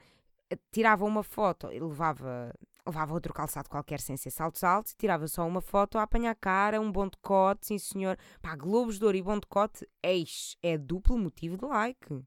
tirava 0.71 1.03
uma 1.05 1.23
foto 1.23 1.67
levava, 1.67 2.53
levava 2.89 3.13
outro 3.13 3.34
calçado 3.34 3.69
qualquer 3.69 4.00
sem 4.00 4.17
ser 4.17 4.31
saltos 4.31 4.63
altos, 4.63 4.93
tirava 4.93 5.27
só 5.27 5.48
uma 5.48 5.62
foto 5.62 5.98
a 5.98 6.03
apanhar 6.03 6.36
cara, 6.36 6.81
um 6.81 6.91
bom 6.91 7.08
decote, 7.08 7.67
sim 7.67 7.77
senhor. 7.77 8.17
Pá, 8.41 8.55
Globos 8.55 9.00
de 9.00 9.05
Ouro 9.05 9.17
e 9.17 9.22
bom 9.22 9.39
decote, 9.39 9.88
eis, 10.03 10.58
é 10.62 10.77
duplo 10.77 11.17
motivo 11.17 11.58
de 11.58 11.65
like. 11.65 12.24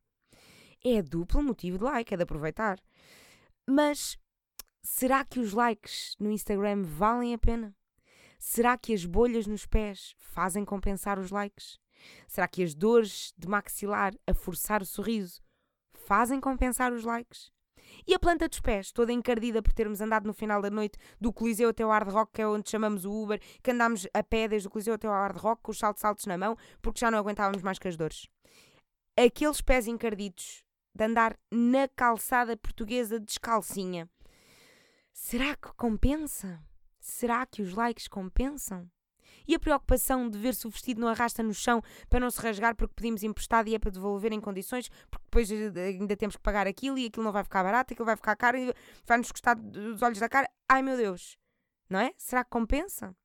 É 0.85 1.03
duplo 1.03 1.43
motivo 1.43 1.79
de 1.79 1.85
like, 1.85 2.13
é 2.13 2.17
de 2.17 2.23
aproveitar. 2.23 2.81
Mas 3.69 4.19
será 4.83 5.25
que 5.25 5.39
os 5.39 5.53
likes 5.53 6.17
no 6.19 6.31
Instagram 6.31 6.83
valem 6.83 7.35
a 7.35 7.39
pena? 7.39 7.75
Será 8.39 8.77
que 8.77 8.93
as 8.93 9.05
bolhas 9.05 9.47
nos 9.47 9.67
pés 9.67 10.15
fazem 10.19 10.65
compensar 10.65 11.19
os 11.19 11.31
likes? 11.31 11.79
Será 12.27 12.49
que 12.49 12.63
as 12.63 12.75
dores 12.75 13.33
de 13.39 13.47
maxilar 13.47 14.13
a 14.27 14.35
forçar 14.35 14.83
o 14.83 14.87
sorriso 14.87 15.41
fazem 15.93 16.41
compensar 16.41 16.93
os 16.93 17.05
likes? 17.05 17.53
E 18.07 18.15
a 18.15 18.19
planta 18.19 18.49
dos 18.49 18.61
pés, 18.61 18.91
toda 18.93 19.13
encardida 19.13 19.63
por 19.63 19.73
termos 19.73 20.01
andado 20.01 20.27
no 20.27 20.33
final 20.33 20.61
da 20.61 20.71
noite 20.71 20.99
do 21.21 21.33
Coliseu 21.33 21.69
até 21.69 21.85
o 21.85 21.91
Hard 21.91 22.09
Rock, 22.09 22.33
que 22.33 22.43
é 22.43 22.47
onde 22.47 22.69
chamamos 22.69 23.05
o 23.05 23.13
Uber, 23.13 23.41
que 23.63 23.71
andámos 23.71 24.07
a 24.13 24.23
pé 24.23 24.49
desde 24.49 24.69
o 24.69 24.71
Coliseu 24.71 24.95
até 24.95 25.09
o 25.09 25.13
Hard 25.13 25.37
Rock, 25.37 25.63
com 25.63 25.71
os 25.71 25.79
saltos 25.79 26.05
altos 26.05 26.27
na 26.27 26.37
mão, 26.39 26.57
porque 26.81 27.01
já 27.01 27.11
não 27.11 27.19
aguentávamos 27.19 27.63
mais 27.63 27.79
com 27.79 27.89
as 27.89 27.97
dores. 27.97 28.29
Aqueles 29.17 29.61
pés 29.61 29.87
encardidos 29.87 30.65
de 30.95 31.05
andar 31.05 31.39
na 31.51 31.89
calçada 31.89 32.57
portuguesa 32.57 33.19
descalcinha. 33.19 34.09
Será 35.13 35.57
que 35.57 35.73
compensa? 35.77 36.63
Será 36.99 37.45
que 37.47 37.63
os 37.63 37.75
likes 37.75 38.09
compensam? 38.09 38.91
E 39.47 39.55
a 39.55 39.59
preocupação 39.59 40.29
de 40.29 40.39
ver 40.39 40.55
se 40.55 40.67
o 40.67 40.71
vestido 40.71 41.01
não 41.01 41.09
arrasta 41.09 41.43
no 41.43 41.53
chão 41.53 41.83
para 42.09 42.21
não 42.21 42.31
se 42.31 42.41
rasgar 42.41 42.77
porque 42.77 42.95
pedimos 42.95 43.23
emprestado 43.23 43.69
e 43.69 43.75
é 43.75 43.79
para 43.79 43.91
devolver 43.91 44.33
em 44.33 44.41
condições, 44.41 44.89
porque 45.11 45.22
depois 45.33 45.51
eh, 45.51 45.81
ainda 45.81 46.15
temos 46.15 46.37
que 46.37 46.43
pagar 46.43 46.67
aquilo 46.67 46.99
e 46.99 47.07
aquilo 47.07 47.25
não 47.25 47.33
vai 47.33 47.43
ficar 47.43 47.63
barato, 47.65 47.95
aquilo 47.95 48.05
vai 48.05 48.17
ficar 48.17 48.37
caro 48.37 48.59
e 48.59 48.75
vai-nos 49.07 49.33
custar 49.33 49.57
dos 49.57 50.03
olhos 50.03 50.19
da 50.19 50.29
cara. 50.29 50.49
Ai 50.69 50.83
meu 50.83 50.95
Deus! 50.95 51.39
Não 51.89 51.99
é? 51.99 52.13
Será 52.19 52.45
que 52.45 52.51
compensa? 52.51 53.17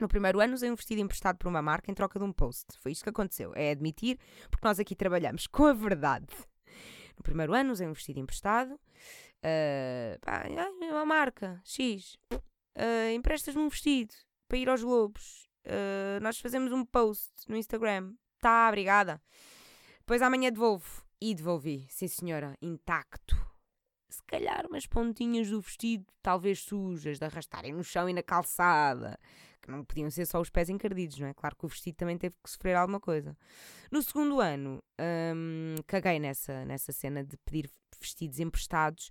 No 0.00 0.08
primeiro 0.08 0.40
ano 0.40 0.54
usei 0.54 0.70
um 0.70 0.74
vestido 0.74 1.00
emprestado 1.00 1.38
por 1.38 1.46
uma 1.48 1.62
marca 1.62 1.90
em 1.90 1.94
troca 1.94 2.18
de 2.18 2.24
um 2.24 2.32
post. 2.32 2.66
Foi 2.80 2.90
isto 2.90 3.04
que 3.04 3.10
aconteceu. 3.10 3.52
É 3.54 3.70
admitir, 3.70 4.18
porque 4.50 4.66
nós 4.66 4.80
aqui 4.80 4.94
trabalhamos 4.96 5.46
com 5.46 5.66
a 5.66 5.72
verdade. 5.72 6.26
No 7.16 7.22
primeiro 7.22 7.54
ano 7.54 7.72
usei 7.72 7.86
um 7.86 7.92
vestido 7.92 8.18
emprestado. 8.18 8.74
Uh, 8.74 10.18
pá, 10.20 10.44
uma 10.90 11.06
marca, 11.06 11.60
X. 11.64 12.18
Uh, 12.32 13.14
Emprestas-me 13.14 13.62
um 13.62 13.68
vestido 13.68 14.12
para 14.48 14.58
ir 14.58 14.68
aos 14.68 14.82
Globos. 14.82 15.48
Uh, 15.64 16.20
nós 16.20 16.38
fazemos 16.38 16.72
um 16.72 16.84
post 16.84 17.32
no 17.48 17.56
Instagram. 17.56 18.12
Tá, 18.40 18.68
obrigada. 18.68 19.22
Depois 20.00 20.20
amanhã 20.20 20.52
devolvo. 20.52 21.05
E 21.20 21.34
devolvi, 21.34 21.86
sim 21.88 22.08
senhora, 22.08 22.56
intacto. 22.60 23.36
Se 24.08 24.22
calhar 24.24 24.66
umas 24.66 24.86
pontinhas 24.86 25.48
do 25.48 25.60
vestido, 25.60 26.06
talvez 26.22 26.60
sujas, 26.60 27.18
de 27.18 27.24
arrastarem 27.24 27.72
no 27.72 27.82
chão 27.82 28.08
e 28.08 28.12
na 28.12 28.22
calçada. 28.22 29.18
Que 29.60 29.70
não 29.70 29.84
podiam 29.84 30.10
ser 30.10 30.26
só 30.26 30.40
os 30.40 30.50
pés 30.50 30.68
encardidos, 30.68 31.18
não 31.18 31.26
é? 31.26 31.34
Claro 31.34 31.56
que 31.56 31.64
o 31.64 31.68
vestido 31.68 31.96
também 31.96 32.16
teve 32.16 32.36
que 32.42 32.50
sofrer 32.50 32.76
alguma 32.76 33.00
coisa. 33.00 33.36
No 33.90 34.02
segundo 34.02 34.40
ano, 34.40 34.82
hum, 35.34 35.74
caguei 35.86 36.20
nessa, 36.20 36.64
nessa 36.64 36.92
cena 36.92 37.24
de 37.24 37.36
pedir 37.38 37.70
vestidos 37.98 38.38
emprestados 38.38 39.10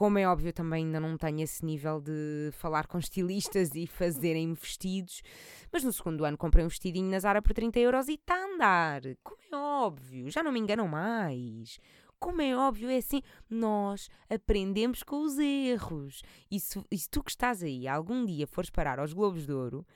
como 0.00 0.18
é 0.18 0.26
óbvio, 0.26 0.50
também 0.50 0.86
ainda 0.86 0.98
não 0.98 1.18
tenho 1.18 1.42
esse 1.42 1.62
nível 1.62 2.00
de 2.00 2.48
falar 2.52 2.86
com 2.86 2.98
estilistas 2.98 3.74
e 3.74 3.86
fazerem-me 3.86 4.54
vestidos. 4.54 5.22
Mas 5.70 5.84
no 5.84 5.92
segundo 5.92 6.24
ano 6.24 6.38
comprei 6.38 6.64
um 6.64 6.68
vestidinho 6.68 7.10
na 7.10 7.18
Zara 7.18 7.42
por 7.42 7.52
30 7.52 7.78
euros 7.80 8.08
e 8.08 8.14
está 8.14 8.34
a 8.34 8.46
andar. 8.46 9.02
Como 9.22 9.38
é 9.52 9.54
óbvio, 9.54 10.30
já 10.30 10.42
não 10.42 10.52
me 10.52 10.58
enganam 10.58 10.88
mais. 10.88 11.78
Como 12.18 12.40
é 12.40 12.56
óbvio, 12.56 12.88
é 12.88 12.96
assim, 12.96 13.20
nós 13.50 14.08
aprendemos 14.30 15.02
com 15.02 15.22
os 15.22 15.38
erros. 15.38 16.22
E 16.50 16.58
se, 16.58 16.82
e 16.90 16.96
se 16.96 17.10
tu 17.10 17.22
que 17.22 17.30
estás 17.30 17.62
aí 17.62 17.86
algum 17.86 18.24
dia 18.24 18.46
fores 18.46 18.70
parar 18.70 18.98
aos 18.98 19.12
Globos 19.12 19.44
de 19.44 19.52
Ouro, 19.52 19.86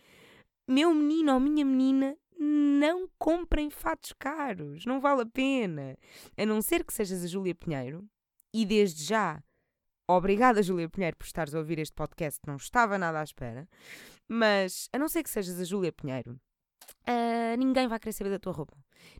meu 0.68 0.92
menino 0.92 1.32
ou 1.32 1.40
minha 1.40 1.64
menina, 1.64 2.14
não 2.38 3.08
comprem 3.18 3.70
fatos 3.70 4.12
caros. 4.12 4.84
Não 4.84 5.00
vale 5.00 5.22
a 5.22 5.26
pena. 5.26 5.96
A 6.36 6.44
não 6.44 6.60
ser 6.60 6.84
que 6.84 6.92
sejas 6.92 7.24
a 7.24 7.26
Júlia 7.26 7.54
Pinheiro. 7.54 8.06
E 8.52 8.66
desde 8.66 9.02
já 9.02 9.42
Obrigada, 10.06 10.62
Júlia 10.62 10.88
Pinheiro, 10.88 11.16
por 11.16 11.24
estares 11.24 11.54
a 11.54 11.58
ouvir 11.58 11.78
este 11.78 11.94
podcast, 11.94 12.38
não 12.46 12.56
estava 12.56 12.98
nada 12.98 13.20
à 13.20 13.24
espera. 13.24 13.66
Mas, 14.28 14.88
a 14.92 14.98
não 14.98 15.08
ser 15.08 15.22
que 15.22 15.30
sejas 15.30 15.58
a 15.58 15.64
Júlia 15.64 15.92
Pinheiro, 15.92 16.38
uh, 17.08 17.56
ninguém 17.58 17.88
vai 17.88 17.98
querer 17.98 18.12
saber 18.12 18.30
da 18.30 18.38
tua 18.38 18.52
roupa. 18.52 18.76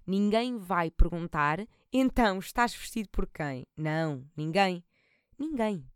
Ninguém 0.07 0.59
vai 0.59 0.91
perguntar, 0.91 1.67
então, 1.91 2.39
estás 2.39 2.75
vestido 2.75 3.09
por 3.11 3.27
quem? 3.27 3.67
Não, 3.75 4.27
ninguém. 4.37 4.85
Ninguém. 5.39 5.89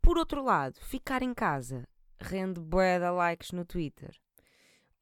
Por 0.00 0.16
outro 0.16 0.42
lado, 0.42 0.80
ficar 0.80 1.22
em 1.22 1.34
casa 1.34 1.86
rende 2.18 2.60
bué 2.60 2.98
de 2.98 3.10
likes 3.10 3.52
no 3.52 3.64
Twitter. 3.64 4.16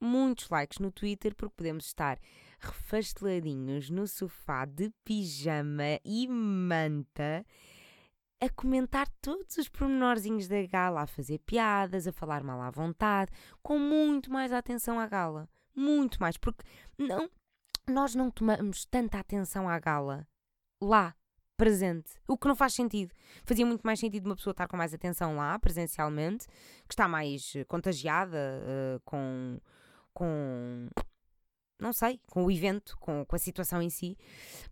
Muitos 0.00 0.48
likes 0.50 0.78
no 0.80 0.90
Twitter 0.90 1.34
porque 1.34 1.54
podemos 1.56 1.86
estar 1.86 2.18
refasteladinhos 2.58 3.90
no 3.90 4.06
sofá 4.08 4.64
de 4.64 4.90
pijama 5.04 6.00
e 6.04 6.26
manta 6.26 7.44
a 8.44 8.50
comentar 8.50 9.08
todos 9.20 9.56
os 9.56 9.68
pormenorzinhos 9.68 10.46
da 10.48 10.62
gala, 10.66 11.02
a 11.02 11.06
fazer 11.06 11.38
piadas, 11.40 12.06
a 12.06 12.12
falar 12.12 12.42
mal 12.42 12.60
à 12.60 12.70
vontade, 12.70 13.30
com 13.62 13.78
muito 13.78 14.30
mais 14.30 14.52
atenção 14.52 15.00
à 15.00 15.06
gala. 15.06 15.48
Muito 15.74 16.20
mais, 16.20 16.36
porque 16.36 16.64
não, 16.98 17.28
nós 17.88 18.14
não 18.14 18.30
tomamos 18.30 18.84
tanta 18.84 19.18
atenção 19.18 19.68
à 19.68 19.78
gala 19.78 20.26
lá, 20.80 21.14
presente. 21.56 22.12
O 22.28 22.36
que 22.36 22.46
não 22.46 22.54
faz 22.54 22.74
sentido. 22.74 23.12
Fazia 23.44 23.66
muito 23.66 23.82
mais 23.82 23.98
sentido 23.98 24.26
uma 24.26 24.36
pessoa 24.36 24.52
estar 24.52 24.68
com 24.68 24.76
mais 24.76 24.94
atenção 24.94 25.36
lá, 25.36 25.58
presencialmente, 25.58 26.46
que 26.86 26.94
está 26.94 27.08
mais 27.08 27.52
eh, 27.56 27.64
contagiada 27.64 28.36
uh, 28.36 29.00
com, 29.04 29.58
com 30.12 30.88
não 31.84 31.92
sei, 31.92 32.18
com 32.30 32.46
o 32.46 32.50
evento, 32.50 32.96
com, 32.98 33.26
com 33.26 33.36
a 33.36 33.38
situação 33.38 33.82
em 33.82 33.90
si, 33.90 34.16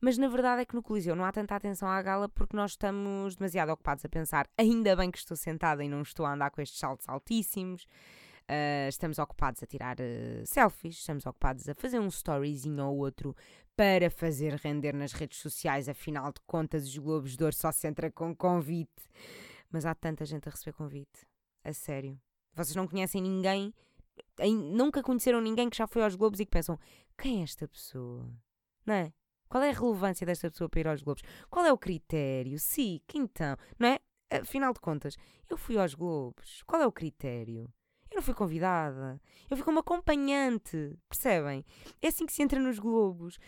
mas 0.00 0.16
na 0.16 0.28
verdade 0.28 0.62
é 0.62 0.64
que 0.64 0.74
no 0.74 0.82
Coliseu 0.82 1.14
não 1.14 1.26
há 1.26 1.30
tanta 1.30 1.54
atenção 1.54 1.86
à 1.86 2.00
gala 2.00 2.26
porque 2.26 2.56
nós 2.56 2.70
estamos 2.70 3.36
demasiado 3.36 3.68
ocupados 3.68 4.02
a 4.02 4.08
pensar, 4.08 4.48
ainda 4.56 4.96
bem 4.96 5.10
que 5.10 5.18
estou 5.18 5.36
sentada 5.36 5.84
e 5.84 5.88
não 5.88 6.00
estou 6.00 6.24
a 6.24 6.32
andar 6.32 6.50
com 6.50 6.62
estes 6.62 6.78
saltos 6.80 7.06
altíssimos, 7.06 7.84
uh, 7.84 8.88
estamos 8.88 9.18
ocupados 9.18 9.62
a 9.62 9.66
tirar 9.66 9.98
uh, 10.00 10.46
selfies, 10.46 10.96
estamos 10.96 11.26
ocupados 11.26 11.68
a 11.68 11.74
fazer 11.74 11.98
um 11.98 12.08
storyzinho 12.08 12.82
ou 12.86 12.96
outro 12.96 13.36
para 13.76 14.10
fazer 14.10 14.54
render 14.54 14.94
nas 14.94 15.12
redes 15.12 15.38
sociais, 15.38 15.90
afinal 15.90 16.32
de 16.32 16.40
contas 16.46 16.88
os 16.88 16.96
Globos 16.96 17.36
de 17.36 17.44
Ouro 17.44 17.54
só 17.54 17.70
se 17.70 17.86
entra 17.86 18.10
com 18.10 18.34
convite, 18.34 19.02
mas 19.70 19.84
há 19.84 19.94
tanta 19.94 20.24
gente 20.24 20.48
a 20.48 20.50
receber 20.50 20.72
convite, 20.72 21.26
a 21.62 21.74
sério. 21.74 22.18
Vocês 22.54 22.74
não 22.74 22.88
conhecem 22.88 23.20
ninguém 23.20 23.74
nunca 24.50 25.02
conheceram 25.02 25.40
ninguém 25.40 25.68
que 25.70 25.76
já 25.76 25.86
foi 25.86 26.02
aos 26.02 26.14
Globos 26.14 26.40
e 26.40 26.44
que 26.44 26.50
pensam: 26.50 26.78
quem 27.18 27.40
é 27.40 27.44
esta 27.44 27.68
pessoa? 27.68 28.28
Não 28.84 28.94
é? 28.94 29.12
Qual 29.48 29.62
é 29.62 29.70
a 29.70 29.74
relevância 29.74 30.26
desta 30.26 30.50
pessoa 30.50 30.68
para 30.68 30.80
ir 30.80 30.88
aos 30.88 31.02
Globos? 31.02 31.22
Qual 31.50 31.64
é 31.64 31.72
o 31.72 31.78
critério? 31.78 32.58
Sim, 32.58 33.00
que 33.06 33.18
então, 33.18 33.56
não 33.78 33.88
é? 33.88 33.98
Afinal 34.30 34.72
de 34.72 34.80
contas, 34.80 35.16
eu 35.48 35.58
fui 35.58 35.76
aos 35.76 35.94
Globos. 35.94 36.62
Qual 36.66 36.80
é 36.80 36.86
o 36.86 36.92
critério? 36.92 37.70
Eu 38.10 38.16
não 38.16 38.22
fui 38.22 38.34
convidada. 38.34 39.20
Eu 39.50 39.56
fui 39.56 39.64
como 39.64 39.80
acompanhante. 39.80 40.98
Percebem? 41.08 41.64
É 42.00 42.08
assim 42.08 42.24
que 42.24 42.32
se 42.32 42.42
entra 42.42 42.58
nos 42.58 42.78
Globos. 42.78 43.38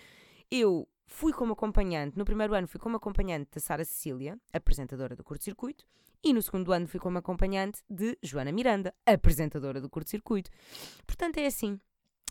Eu 0.50 0.87
fui 1.07 1.33
como 1.33 1.53
acompanhante, 1.53 2.17
no 2.17 2.25
primeiro 2.25 2.55
ano 2.55 2.67
fui 2.67 2.81
como 2.81 2.97
acompanhante 2.97 3.51
da 3.55 3.61
Sara 3.61 3.85
Cecília, 3.85 4.39
apresentadora 4.53 5.15
do 5.15 5.25
curto-circuito, 5.25 5.87
e 6.23 6.33
no 6.33 6.41
segundo 6.41 6.73
ano 6.73 6.89
fui 6.89 6.99
como 6.99 7.19
acompanhante 7.19 7.83
de 7.89 8.17
Joana 8.23 8.51
Miranda, 8.51 8.95
apresentadora 9.05 9.81
do 9.81 9.91
curto-circuito. 9.91 10.51
Portanto, 11.07 11.37
é 11.37 11.47
assim. 11.47 11.79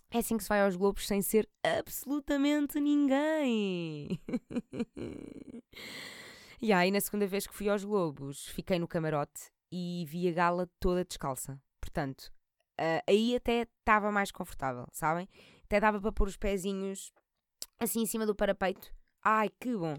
É 0.09 0.17
assim 0.19 0.37
que 0.37 0.43
se 0.43 0.49
vai 0.49 0.61
aos 0.61 0.75
Globos 0.75 1.07
sem 1.07 1.21
ser 1.21 1.49
absolutamente 1.63 2.79
ninguém. 2.79 4.19
e 6.61 6.73
aí, 6.73 6.91
na 6.91 7.01
segunda 7.01 7.27
vez 7.27 7.47
que 7.47 7.53
fui 7.53 7.69
aos 7.69 7.83
Globos, 7.83 8.47
fiquei 8.47 8.79
no 8.79 8.87
camarote 8.87 9.51
e 9.71 10.05
vi 10.07 10.27
a 10.27 10.31
gala 10.31 10.69
toda 10.79 11.05
descalça. 11.05 11.59
Portanto, 11.79 12.31
uh, 12.79 13.01
aí 13.07 13.35
até 13.35 13.67
estava 13.79 14.11
mais 14.11 14.31
confortável, 14.31 14.87
sabem? 14.91 15.27
Até 15.65 15.79
dava 15.79 15.99
para 15.99 16.11
pôr 16.11 16.27
os 16.27 16.37
pezinhos 16.37 17.11
assim 17.79 18.01
em 18.01 18.05
cima 18.05 18.25
do 18.25 18.35
parapeito. 18.35 18.93
Ai, 19.23 19.49
que 19.49 19.75
bom! 19.75 19.95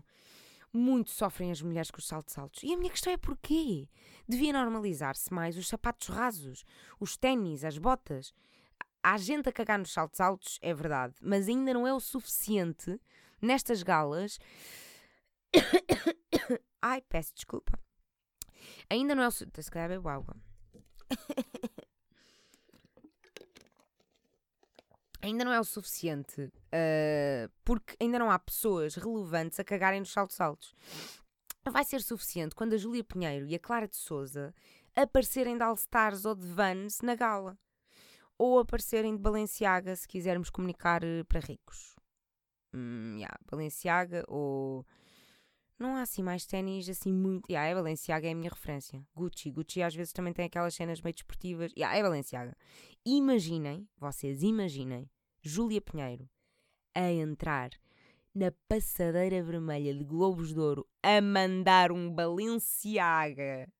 Muito 0.72 1.10
sofrem 1.10 1.52
as 1.52 1.62
mulheres 1.62 1.90
com 1.90 1.98
os 1.98 2.06
saltos 2.06 2.36
altos. 2.36 2.62
E 2.62 2.72
a 2.72 2.76
minha 2.76 2.90
questão 2.90 3.12
é 3.12 3.16
porquê? 3.16 3.88
Devia 4.28 4.52
normalizar-se 4.52 5.32
mais 5.32 5.56
os 5.56 5.68
sapatos 5.68 6.08
rasos, 6.08 6.64
os 6.98 7.16
ténis, 7.16 7.64
as 7.64 7.78
botas. 7.78 8.34
Há 9.02 9.16
gente 9.18 9.48
a 9.48 9.52
cagar 9.52 9.78
nos 9.78 9.92
saltos 9.92 10.18
altos, 10.20 10.58
é 10.62 10.74
verdade, 10.74 11.14
mas 11.22 11.48
ainda 11.48 11.72
não 11.72 11.86
é 11.86 11.92
o 11.92 12.00
suficiente 12.00 12.98
nestas 13.40 13.82
galas. 13.82 14.38
Ai, 16.82 17.00
peço 17.02 17.34
desculpa. 17.34 17.78
Ainda 18.90 19.14
não 19.14 19.22
é 19.22 19.28
o 19.28 19.30
suficiente. 19.30 19.62
Se 19.62 19.70
calhar 19.70 19.88
bebo 19.88 20.08
água. 20.08 20.36
Ainda 25.24 25.44
não 25.44 25.52
é 25.52 25.60
o 25.60 25.64
suficiente, 25.64 26.42
uh, 26.42 27.50
porque 27.64 27.96
ainda 28.00 28.18
não 28.18 28.30
há 28.30 28.38
pessoas 28.38 28.94
relevantes 28.94 29.58
a 29.58 29.64
cagarem 29.64 30.00
nos 30.00 30.12
saltos 30.12 30.40
altos. 30.40 30.74
Vai 31.64 31.84
ser 31.84 32.02
suficiente 32.02 32.54
quando 32.54 32.74
a 32.74 32.76
Júlia 32.76 33.02
Pinheiro 33.02 33.46
e 33.46 33.54
a 33.54 33.58
Clara 33.58 33.88
de 33.88 33.96
Souza 33.96 34.54
aparecerem 34.94 35.56
de 35.56 35.62
All-Stars 35.62 36.26
ou 36.26 36.34
de 36.34 36.46
Vans 36.46 37.00
na 37.00 37.14
gala. 37.14 37.58
Ou 38.36 38.58
aparecerem 38.58 39.16
de 39.16 39.22
Balenciaga, 39.22 39.96
se 39.96 40.06
quisermos 40.06 40.50
comunicar 40.50 41.02
uh, 41.02 41.24
para 41.26 41.40
ricos. 41.40 41.94
Hum, 42.74 43.14
yeah, 43.16 43.38
Balenciaga 43.50 44.24
ou 44.28 44.84
não 45.78 45.96
há 45.96 46.02
assim 46.02 46.22
mais 46.22 46.46
ténis 46.46 46.88
assim 46.88 47.12
muito. 47.12 47.50
Yeah, 47.50 47.68
é 47.68 47.74
Balenciaga, 47.74 48.28
é 48.28 48.32
a 48.32 48.34
minha 48.34 48.50
referência. 48.50 49.04
Gucci. 49.14 49.50
Gucci 49.50 49.82
às 49.82 49.94
vezes 49.94 50.12
também 50.12 50.32
tem 50.32 50.46
aquelas 50.46 50.74
cenas 50.74 51.00
meio 51.00 51.14
desportivas. 51.14 51.72
Yeah, 51.76 51.96
é 51.96 52.02
Balenciaga. 52.02 52.56
Imaginem, 53.04 53.88
vocês 53.98 54.42
imaginem, 54.42 55.10
Júlia 55.46 55.82
Pinheiro 55.82 56.26
a 56.94 57.10
entrar 57.12 57.68
na 58.34 58.50
passadeira 58.66 59.42
vermelha 59.42 59.94
de 59.94 60.02
Globos 60.02 60.54
de 60.54 60.58
Ouro 60.58 60.88
a 61.02 61.20
mandar 61.20 61.92
um 61.92 62.10
Balenciaga. 62.10 63.70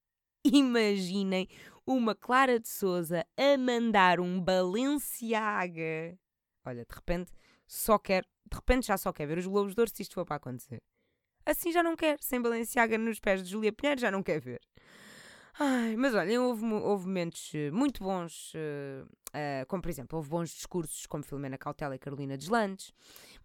Imaginem 0.45 1.49
uma 1.87 2.15
Clara 2.15 2.61
de 2.61 2.69
Souza 2.69 3.27
a 3.35 3.57
mandar 3.57 4.21
um 4.21 4.39
Balenciaga. 4.39 6.19
Olha, 6.67 6.85
de 6.85 6.95
repente 6.95 7.33
só 7.67 7.99
quer, 7.99 8.25
de 8.45 8.57
repente 8.57 8.87
já 8.87 8.99
só 8.99 9.11
quer 9.11 9.27
ver 9.27 9.39
os 9.39 9.47
Globos 9.47 9.75
de 9.75 9.81
Ouro 9.81 9.91
se 9.91 10.03
isto 10.03 10.17
for 10.17 10.27
para 10.27 10.37
acontecer. 10.37 10.83
Assim 11.47 11.73
já 11.73 11.83
não 11.83 11.97
quer. 11.97 12.19
Sem 12.21 12.43
Balenciaga 12.43 12.99
nos 12.99 13.19
pés 13.19 13.43
de 13.43 13.49
Julia 13.49 13.73
Pinheiro 13.73 14.03
já 14.03 14.11
não 14.11 14.23
quer 14.23 14.39
ver. 14.39 14.61
Ai, 15.57 15.95
mas 15.97 16.15
olhem, 16.15 16.37
houve, 16.37 16.65
houve 16.67 17.07
momentos 17.07 17.53
eh, 17.55 17.71
muito 17.71 18.03
bons, 18.03 18.53
uh, 18.55 19.05
uh, 19.05 19.67
como 19.69 19.81
por 19.81 19.89
exemplo, 19.89 20.17
houve 20.17 20.29
bons 20.29 20.51
discursos 20.51 21.07
como 21.07 21.23
Filomena 21.23 21.57
Cautela 21.57 21.95
e 21.95 21.99
Carolina 21.99 22.37
Deslandes, 22.37 22.93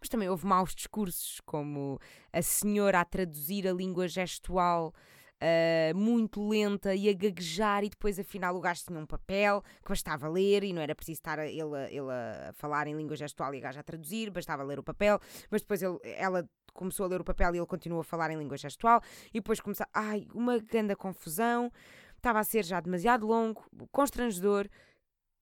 mas 0.00 0.08
também 0.08 0.28
houve 0.28 0.44
maus 0.44 0.74
discursos, 0.74 1.40
como 1.46 2.00
a 2.32 2.42
senhora 2.42 3.00
a 3.00 3.04
traduzir 3.04 3.68
a 3.68 3.72
língua 3.72 4.08
gestual 4.08 4.92
uh, 5.40 5.96
muito 5.96 6.46
lenta 6.48 6.94
e 6.94 7.08
a 7.08 7.12
gaguejar, 7.12 7.84
e 7.84 7.90
depois 7.90 8.18
afinal 8.18 8.56
o 8.56 8.60
gajo 8.60 8.82
tinha 8.84 8.98
um 8.98 9.06
papel 9.06 9.62
que 9.82 9.88
bastava 9.88 10.28
ler 10.28 10.64
e 10.64 10.72
não 10.72 10.82
era 10.82 10.96
preciso 10.96 11.18
estar 11.18 11.38
ele, 11.38 11.60
ele 11.90 12.10
a 12.10 12.52
falar 12.54 12.86
em 12.86 12.96
língua 12.96 13.16
gestual 13.16 13.54
e 13.54 13.58
a 13.58 13.60
gajo 13.60 13.80
a 13.80 13.82
traduzir, 13.82 14.30
bastava 14.30 14.62
ler 14.62 14.78
o 14.78 14.82
papel, 14.82 15.20
mas 15.50 15.62
depois 15.62 15.82
ele, 15.82 15.98
ela 16.02 16.48
começou 16.72 17.06
a 17.06 17.08
ler 17.08 17.20
o 17.20 17.24
papel 17.24 17.54
e 17.54 17.58
ele 17.58 17.66
continuou 17.66 18.00
a 18.00 18.04
falar 18.04 18.30
em 18.30 18.38
língua 18.38 18.56
gestual, 18.56 19.02
e 19.28 19.40
depois 19.40 19.60
começou, 19.60 19.86
ai, 19.92 20.26
uma 20.34 20.58
grande 20.58 20.94
confusão, 20.96 21.72
estava 22.16 22.38
a 22.38 22.44
ser 22.44 22.64
já 22.64 22.80
demasiado 22.80 23.26
longo, 23.26 23.64
constrangedor, 23.90 24.68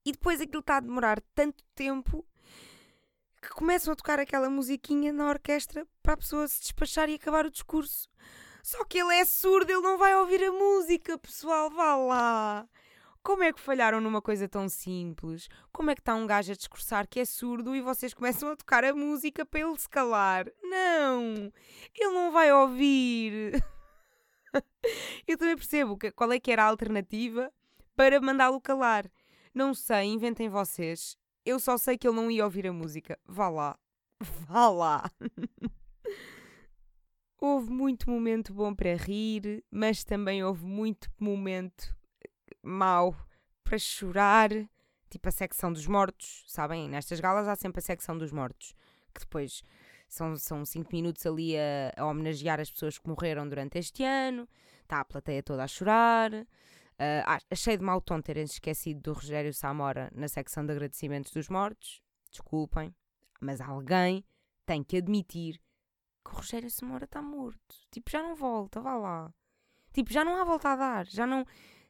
e 0.04 0.12
depois 0.12 0.40
aquilo 0.40 0.60
está 0.60 0.76
a 0.76 0.80
demorar 0.80 1.20
tanto 1.34 1.62
tempo 1.74 2.24
que 3.40 3.50
começam 3.50 3.92
a 3.92 3.96
tocar 3.96 4.18
aquela 4.18 4.50
musiquinha 4.50 5.12
na 5.12 5.28
orquestra 5.28 5.86
para 6.02 6.14
a 6.14 6.16
pessoa 6.16 6.48
se 6.48 6.60
despachar 6.60 7.08
e 7.08 7.14
acabar 7.14 7.46
o 7.46 7.50
discurso. 7.50 8.08
Só 8.62 8.84
que 8.84 8.98
ele 8.98 9.14
é 9.14 9.24
surdo, 9.24 9.70
ele 9.70 9.80
não 9.80 9.96
vai 9.96 10.14
ouvir 10.16 10.42
a 10.44 10.52
música, 10.52 11.16
pessoal, 11.18 11.70
vá 11.70 11.96
lá. 11.96 12.68
Como 13.28 13.42
é 13.42 13.52
que 13.52 13.60
falharam 13.60 14.00
numa 14.00 14.22
coisa 14.22 14.48
tão 14.48 14.70
simples? 14.70 15.50
Como 15.70 15.90
é 15.90 15.94
que 15.94 16.00
está 16.00 16.14
um 16.14 16.26
gajo 16.26 16.50
a 16.50 16.54
discursar 16.54 17.06
que 17.06 17.20
é 17.20 17.26
surdo 17.26 17.76
e 17.76 17.82
vocês 17.82 18.14
começam 18.14 18.48
a 18.48 18.56
tocar 18.56 18.82
a 18.86 18.94
música 18.94 19.44
para 19.44 19.60
ele 19.60 19.78
se 19.78 19.86
calar? 19.86 20.50
Não! 20.62 21.52
Ele 21.94 22.14
não 22.14 22.32
vai 22.32 22.50
ouvir! 22.50 23.62
Eu 25.28 25.36
também 25.36 25.56
percebo 25.56 25.98
qual 26.16 26.32
é 26.32 26.40
que 26.40 26.50
era 26.50 26.64
a 26.64 26.68
alternativa 26.68 27.52
para 27.94 28.18
mandá-lo 28.18 28.62
calar. 28.62 29.04
Não 29.52 29.74
sei, 29.74 30.06
inventem 30.06 30.48
vocês. 30.48 31.14
Eu 31.44 31.60
só 31.60 31.76
sei 31.76 31.98
que 31.98 32.08
ele 32.08 32.16
não 32.16 32.30
ia 32.30 32.46
ouvir 32.46 32.66
a 32.66 32.72
música. 32.72 33.18
Vá 33.26 33.50
lá. 33.50 33.78
Vá 34.18 34.70
lá. 34.70 35.10
houve 37.38 37.70
muito 37.70 38.08
momento 38.08 38.54
bom 38.54 38.74
para 38.74 38.96
rir, 38.96 39.62
mas 39.70 40.02
também 40.02 40.42
houve 40.42 40.64
muito 40.64 41.10
momento 41.20 41.97
mau 42.62 43.16
para 43.64 43.78
chorar, 43.78 44.50
tipo 45.10 45.28
a 45.28 45.32
secção 45.32 45.72
dos 45.72 45.86
mortos, 45.86 46.44
sabem? 46.46 46.88
Nestas 46.88 47.20
galas 47.20 47.46
há 47.48 47.56
sempre 47.56 47.80
a 47.80 47.82
secção 47.82 48.16
dos 48.16 48.32
mortos, 48.32 48.74
que 49.14 49.20
depois 49.20 49.62
são, 50.08 50.36
são 50.36 50.64
cinco 50.64 50.90
minutos 50.92 51.24
ali 51.26 51.56
a, 51.56 51.92
a 51.96 52.06
homenagear 52.06 52.60
as 52.60 52.70
pessoas 52.70 52.98
que 52.98 53.08
morreram 53.08 53.48
durante 53.48 53.78
este 53.78 54.02
ano, 54.04 54.48
está 54.82 55.00
a 55.00 55.04
plateia 55.04 55.42
toda 55.42 55.64
a 55.64 55.68
chorar. 55.68 56.32
Uh, 56.32 57.22
achei 57.48 57.76
de 57.76 57.84
mau 57.84 58.00
tom 58.00 58.20
terem 58.20 58.42
esquecido 58.42 59.00
do 59.00 59.12
Rogério 59.12 59.54
Samora 59.54 60.10
na 60.12 60.26
secção 60.26 60.66
de 60.66 60.72
agradecimentos 60.72 61.32
dos 61.32 61.48
mortos. 61.48 62.02
Desculpem, 62.30 62.92
mas 63.40 63.60
alguém 63.60 64.24
tem 64.66 64.82
que 64.82 64.96
admitir 64.96 65.60
que 66.24 66.32
o 66.32 66.36
Rogério 66.36 66.70
Samora 66.70 67.04
está 67.04 67.22
morto. 67.22 67.76
Tipo, 67.90 68.10
já 68.10 68.22
não 68.22 68.34
volta, 68.34 68.80
vá 68.80 68.96
lá. 68.96 69.32
Tipo, 69.92 70.12
já 70.12 70.24
não 70.24 70.36
há 70.36 70.44
volta 70.44 70.70
a 70.70 70.76
dar. 70.76 71.06
Já 71.06 71.26
não. 71.26 71.44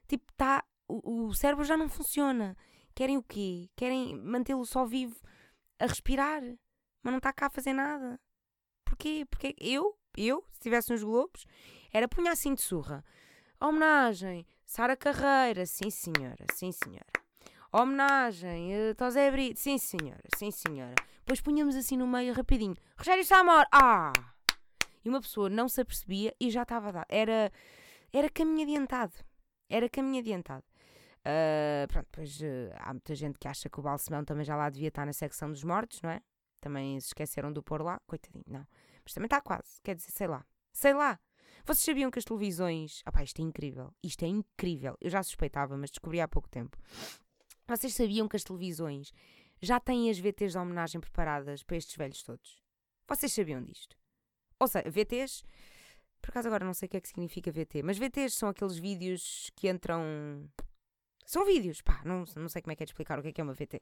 Tipo, 0.09 0.25
está 0.31 0.65
o, 0.87 1.27
o 1.27 1.33
cérebro 1.35 1.63
já 1.63 1.77
não 1.77 1.87
funciona. 1.87 2.57
Querem 2.95 3.15
o 3.15 3.23
quê? 3.23 3.69
Querem 3.75 4.17
mantê-lo 4.17 4.65
só 4.65 4.83
vivo 4.85 5.15
a 5.77 5.85
respirar, 5.85 6.41
mas 6.41 7.11
não 7.11 7.17
está 7.17 7.31
cá 7.31 7.45
a 7.45 7.49
fazer 7.51 7.73
nada. 7.73 8.19
Porquê? 8.83 9.25
Porque 9.29 9.55
eu, 9.59 9.95
eu, 10.17 10.43
se 10.51 10.59
tivesse 10.59 10.91
uns 10.91 11.03
globos, 11.03 11.45
era 11.93 12.07
punha 12.07 12.31
assim 12.31 12.55
de 12.55 12.61
surra. 12.61 13.05
Homenagem, 13.61 14.47
Sara 14.65 14.97
Carreira, 14.97 15.65
sim 15.67 15.91
senhora, 15.91 16.45
sim 16.55 16.71
senhora. 16.71 17.05
Homenagem, 17.71 18.73
uh, 18.73 18.95
Tosé 18.95 19.29
Brito, 19.29 19.59
sim 19.59 19.77
senhora, 19.77 20.23
sim 20.35 20.49
senhora. 20.49 20.95
Depois 21.19 21.39
punhamos 21.39 21.75
assim 21.75 21.95
no 21.95 22.07
meio 22.07 22.33
rapidinho. 22.33 22.75
Rogério 22.97 23.23
Samor, 23.23 23.65
ah! 23.71 24.11
E 25.05 25.09
uma 25.09 25.21
pessoa 25.21 25.49
não 25.49 25.69
se 25.69 25.81
apercebia 25.81 26.35
e 26.39 26.49
já 26.49 26.63
estava 26.63 26.89
a 26.89 26.91
dar. 26.91 27.05
Era, 27.07 27.51
era 28.11 28.27
caminho 28.27 28.63
adiantado. 28.63 29.13
Era 29.69 29.89
caminho 29.89 30.19
adiantado. 30.19 30.65
Uh, 31.19 31.87
pronto, 31.87 32.07
pois 32.11 32.39
uh, 32.41 32.73
há 32.79 32.93
muita 32.93 33.13
gente 33.13 33.37
que 33.37 33.47
acha 33.47 33.69
que 33.69 33.79
o 33.79 33.83
Balsemão 33.83 34.23
também 34.23 34.45
já 34.45 34.55
lá 34.55 34.69
devia 34.69 34.87
estar 34.87 35.05
na 35.05 35.13
secção 35.13 35.51
dos 35.51 35.63
mortos, 35.63 36.01
não 36.01 36.09
é? 36.09 36.21
Também 36.61 36.99
se 36.99 37.07
esqueceram 37.07 37.51
do 37.51 37.61
pôr 37.61 37.81
lá, 37.81 37.99
coitadinho, 38.07 38.45
não. 38.47 38.65
Mas 39.03 39.13
também 39.13 39.27
está 39.27 39.41
quase, 39.41 39.81
quer 39.83 39.95
dizer, 39.95 40.11
sei 40.11 40.27
lá. 40.27 40.45
Sei 40.71 40.93
lá. 40.93 41.19
Vocês 41.65 41.83
sabiam 41.83 42.09
que 42.09 42.19
as 42.19 42.25
televisões. 42.25 43.01
Ah 43.05 43.23
isto 43.23 43.41
é 43.41 43.43
incrível. 43.43 43.93
Isto 44.01 44.23
é 44.23 44.27
incrível. 44.27 44.97
Eu 44.99 45.09
já 45.09 45.21
suspeitava, 45.21 45.77
mas 45.77 45.91
descobri 45.91 46.21
há 46.21 46.27
pouco 46.27 46.49
tempo. 46.49 46.77
Vocês 47.67 47.93
sabiam 47.93 48.27
que 48.27 48.35
as 48.35 48.43
televisões 48.43 49.11
já 49.61 49.79
têm 49.79 50.09
as 50.09 50.17
VTs 50.17 50.53
de 50.53 50.57
homenagem 50.57 51.01
preparadas 51.01 51.63
para 51.63 51.77
estes 51.77 51.95
velhos 51.95 52.23
todos? 52.23 52.61
Vocês 53.07 53.33
sabiam 53.33 53.61
disto? 53.63 53.95
Ou 54.59 54.67
seja, 54.67 54.89
VTs. 54.89 55.43
Por 56.21 56.29
acaso 56.29 56.47
agora 56.47 56.65
não 56.65 56.73
sei 56.73 56.87
o 56.87 56.89
que 56.89 56.97
é 56.97 57.01
que 57.01 57.07
significa 57.07 57.51
VT, 57.51 57.83
mas 57.83 57.97
VTs 57.97 58.33
são 58.33 58.49
aqueles 58.49 58.77
vídeos 58.77 59.49
que 59.55 59.69
entram 59.69 60.49
são 61.29 61.45
vídeos, 61.45 61.81
pá, 61.83 62.01
não, 62.03 62.25
não 62.35 62.49
sei 62.49 62.59
como 62.59 62.71
é 62.71 62.75
que 62.75 62.81
é 62.81 62.85
de 62.87 62.91
explicar 62.91 63.19
o 63.19 63.21
que 63.21 63.27
é 63.27 63.31
que 63.31 63.39
é 63.39 63.43
uma 63.43 63.53
VT. 63.53 63.77
Uh, 63.77 63.81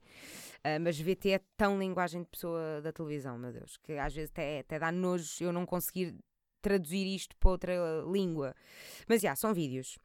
ah, 0.66 0.80
mas 0.82 1.00
VT 1.00 1.30
é 1.30 1.40
tão 1.56 1.80
linguagem 1.80 2.24
de 2.24 2.28
pessoa 2.28 2.82
da 2.82 2.92
televisão, 2.92 3.38
meu 3.38 3.54
Deus, 3.54 3.78
que 3.78 3.94
às 3.94 4.14
vezes 4.14 4.32
até, 4.32 4.60
até 4.60 4.78
dá 4.78 4.92
nojo 4.92 5.42
eu 5.42 5.54
não 5.54 5.66
conseguir 5.66 6.14
traduzir 6.62 7.08
isto 7.08 7.38
para 7.38 7.50
outra 7.50 7.74
língua. 8.12 8.54
Mas 9.08 9.22
já, 9.22 9.34
são 9.34 9.54
vídeos. 9.54 9.98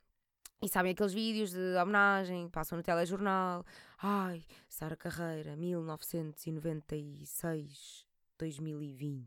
E 0.62 0.68
sabem 0.68 0.92
aqueles 0.92 1.12
vídeos 1.12 1.50
de 1.50 1.76
homenagem, 1.82 2.48
passam 2.48 2.78
no 2.78 2.84
telejornal. 2.84 3.66
Ai, 4.00 4.44
Sara 4.68 4.96
Carreira, 4.96 5.56
1996, 5.56 8.06
2020. 8.38 9.26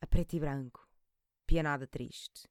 A 0.00 0.06
preto 0.06 0.34
e 0.34 0.40
branco. 0.40 0.88
Pianada 1.52 1.86
triste. 1.86 2.48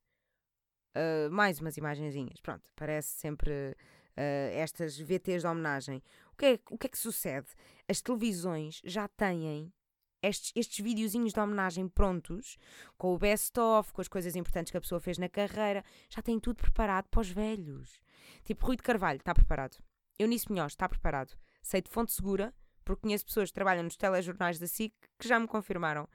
Uh, 0.96 1.32
mais 1.32 1.60
umas 1.60 1.76
imagenzinhas. 1.76 2.40
Pronto, 2.40 2.62
parece 2.76 3.10
sempre 3.18 3.52
uh, 3.72 4.54
estas 4.54 4.96
VTs 4.96 5.42
de 5.42 5.48
homenagem. 5.48 6.04
O 6.32 6.36
que, 6.38 6.46
é, 6.46 6.60
o 6.70 6.78
que 6.78 6.86
é 6.86 6.90
que 6.92 7.00
sucede? 7.00 7.48
As 7.90 8.00
televisões 8.00 8.80
já 8.86 9.08
têm 9.08 9.74
estes, 10.22 10.52
estes 10.56 10.86
videozinhos 10.86 11.34
de 11.34 11.40
homenagem 11.40 11.88
prontos, 11.88 12.60
com 12.96 13.16
o 13.16 13.18
best-of, 13.18 13.92
com 13.92 14.02
as 14.02 14.08
coisas 14.08 14.36
importantes 14.36 14.70
que 14.70 14.78
a 14.78 14.82
pessoa 14.82 15.02
fez 15.02 15.18
na 15.18 15.28
carreira, 15.28 15.84
já 16.08 16.22
têm 16.22 16.40
tudo 16.40 16.58
preparado 16.58 17.08
para 17.10 17.22
os 17.22 17.30
velhos. 17.32 18.00
Tipo, 18.46 18.68
Rui 18.68 18.76
de 18.76 18.84
Carvalho 18.84 19.18
está 19.18 19.34
preparado. 19.34 19.80
Eunice 20.20 20.52
Minhoz 20.52 20.74
está 20.74 20.88
preparado. 20.88 21.36
Sei 21.64 21.82
de 21.82 21.90
fonte 21.90 22.12
segura, 22.12 22.54
porque 22.86 23.02
conheço 23.02 23.26
pessoas 23.26 23.50
que 23.50 23.56
trabalham 23.56 23.82
nos 23.82 23.98
telejornais 23.98 24.60
da 24.60 24.68
SIC 24.68 24.94
que 25.18 25.28
já 25.28 25.40
me 25.40 25.48
confirmaram. 25.48 26.08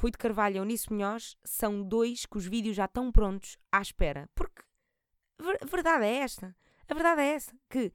Rui 0.00 0.12
de 0.12 0.18
Carvalho 0.18 0.54
e 0.54 0.58
Eunice 0.58 0.92
Minhoz 0.92 1.36
são 1.42 1.82
dois 1.82 2.24
que 2.24 2.38
os 2.38 2.46
vídeos 2.46 2.76
já 2.76 2.84
estão 2.84 3.10
prontos 3.10 3.58
à 3.72 3.82
espera. 3.82 4.30
Porque 4.32 4.62
a 5.40 5.66
verdade 5.66 6.04
é 6.04 6.18
esta. 6.18 6.56
A 6.88 6.94
verdade 6.94 7.20
é 7.20 7.34
essa, 7.34 7.52
que 7.68 7.92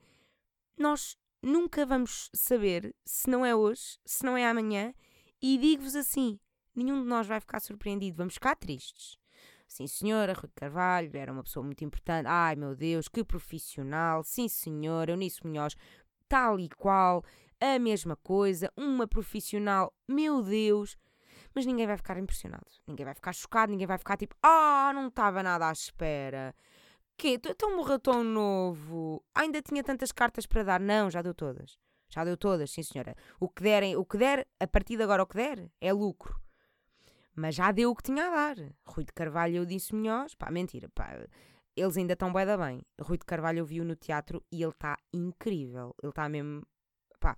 nós 0.78 1.16
nunca 1.42 1.86
vamos 1.86 2.30
saber 2.34 2.94
se 3.06 3.28
não 3.30 3.44
é 3.44 3.56
hoje, 3.56 3.98
se 4.04 4.24
não 4.24 4.36
é 4.36 4.46
amanhã, 4.46 4.94
e 5.40 5.56
digo-vos 5.56 5.96
assim: 5.96 6.38
nenhum 6.74 7.02
de 7.02 7.08
nós 7.08 7.26
vai 7.26 7.40
ficar 7.40 7.60
surpreendido, 7.60 8.18
vamos 8.18 8.34
ficar 8.34 8.54
tristes. 8.54 9.18
Sim, 9.66 9.86
senhora, 9.86 10.34
Rui 10.34 10.50
Carvalho 10.54 11.10
era 11.16 11.32
uma 11.32 11.42
pessoa 11.42 11.64
muito 11.64 11.82
importante. 11.84 12.26
Ai, 12.26 12.54
meu 12.54 12.76
Deus, 12.76 13.08
que 13.08 13.24
profissional. 13.24 14.22
Sim, 14.22 14.46
senhora, 14.46 15.12
Eunice 15.12 15.44
Munhoz, 15.44 15.74
tal 16.28 16.60
e 16.60 16.68
qual. 16.68 17.24
a 17.60 17.78
mesma 17.78 18.14
coisa, 18.14 18.70
uma 18.76 19.08
profissional, 19.08 19.92
meu 20.06 20.42
Deus. 20.42 20.98
Mas 21.54 21.66
ninguém 21.66 21.86
vai 21.86 21.96
ficar 21.96 22.18
impressionado, 22.18 22.66
ninguém 22.86 23.04
vai 23.04 23.14
ficar 23.14 23.32
chocado, 23.32 23.70
ninguém 23.70 23.86
vai 23.86 23.96
ficar 23.96 24.16
tipo, 24.16 24.34
ah, 24.42 24.90
não 24.92 25.08
estava 25.08 25.42
nada 25.42 25.68
à 25.68 25.72
espera. 25.72 26.54
Que? 27.16 27.40
Então 27.48 27.76
morreu 27.76 27.98
tão 27.98 28.24
novo. 28.24 29.24
Ainda 29.34 29.62
tinha 29.62 29.84
tantas 29.84 30.10
cartas 30.10 30.46
para 30.46 30.64
dar. 30.64 30.80
Não, 30.80 31.10
já 31.10 31.22
deu 31.22 31.34
todas. 31.34 31.78
Já 32.08 32.24
deu 32.24 32.36
todas, 32.36 32.70
sim 32.70 32.82
senhora. 32.82 33.14
O 33.40 33.48
que 33.48 33.62
derem, 33.62 33.96
o 33.96 34.04
que 34.04 34.18
der, 34.18 34.46
a 34.60 34.66
partir 34.66 34.96
de 34.96 35.02
agora 35.04 35.22
o 35.22 35.26
que 35.26 35.36
der, 35.36 35.70
é 35.80 35.92
lucro. 35.92 36.40
Mas 37.34 37.54
já 37.54 37.72
deu 37.72 37.90
o 37.90 37.94
que 37.94 38.02
tinha 38.02 38.26
a 38.26 38.30
dar. 38.30 38.56
Rui 38.86 39.04
de 39.04 39.12
Carvalho 39.12 39.56
eu 39.56 39.64
disse 39.64 39.94
melhor. 39.94 40.26
Pá, 40.38 40.50
mentira, 40.50 40.88
pá. 40.88 41.18
Eles 41.76 41.96
ainda 41.96 42.12
estão 42.12 42.32
bué 42.32 42.46
da 42.46 42.56
bem. 42.56 42.82
Rui 43.00 43.18
de 43.18 43.24
Carvalho 43.24 43.60
eu 43.60 43.66
vi-o 43.66 43.84
no 43.84 43.96
teatro 43.96 44.44
e 44.50 44.62
ele 44.62 44.70
está 44.70 44.96
incrível. 45.12 45.94
Ele 46.02 46.10
está 46.10 46.28
mesmo, 46.28 46.64
pá, 47.18 47.36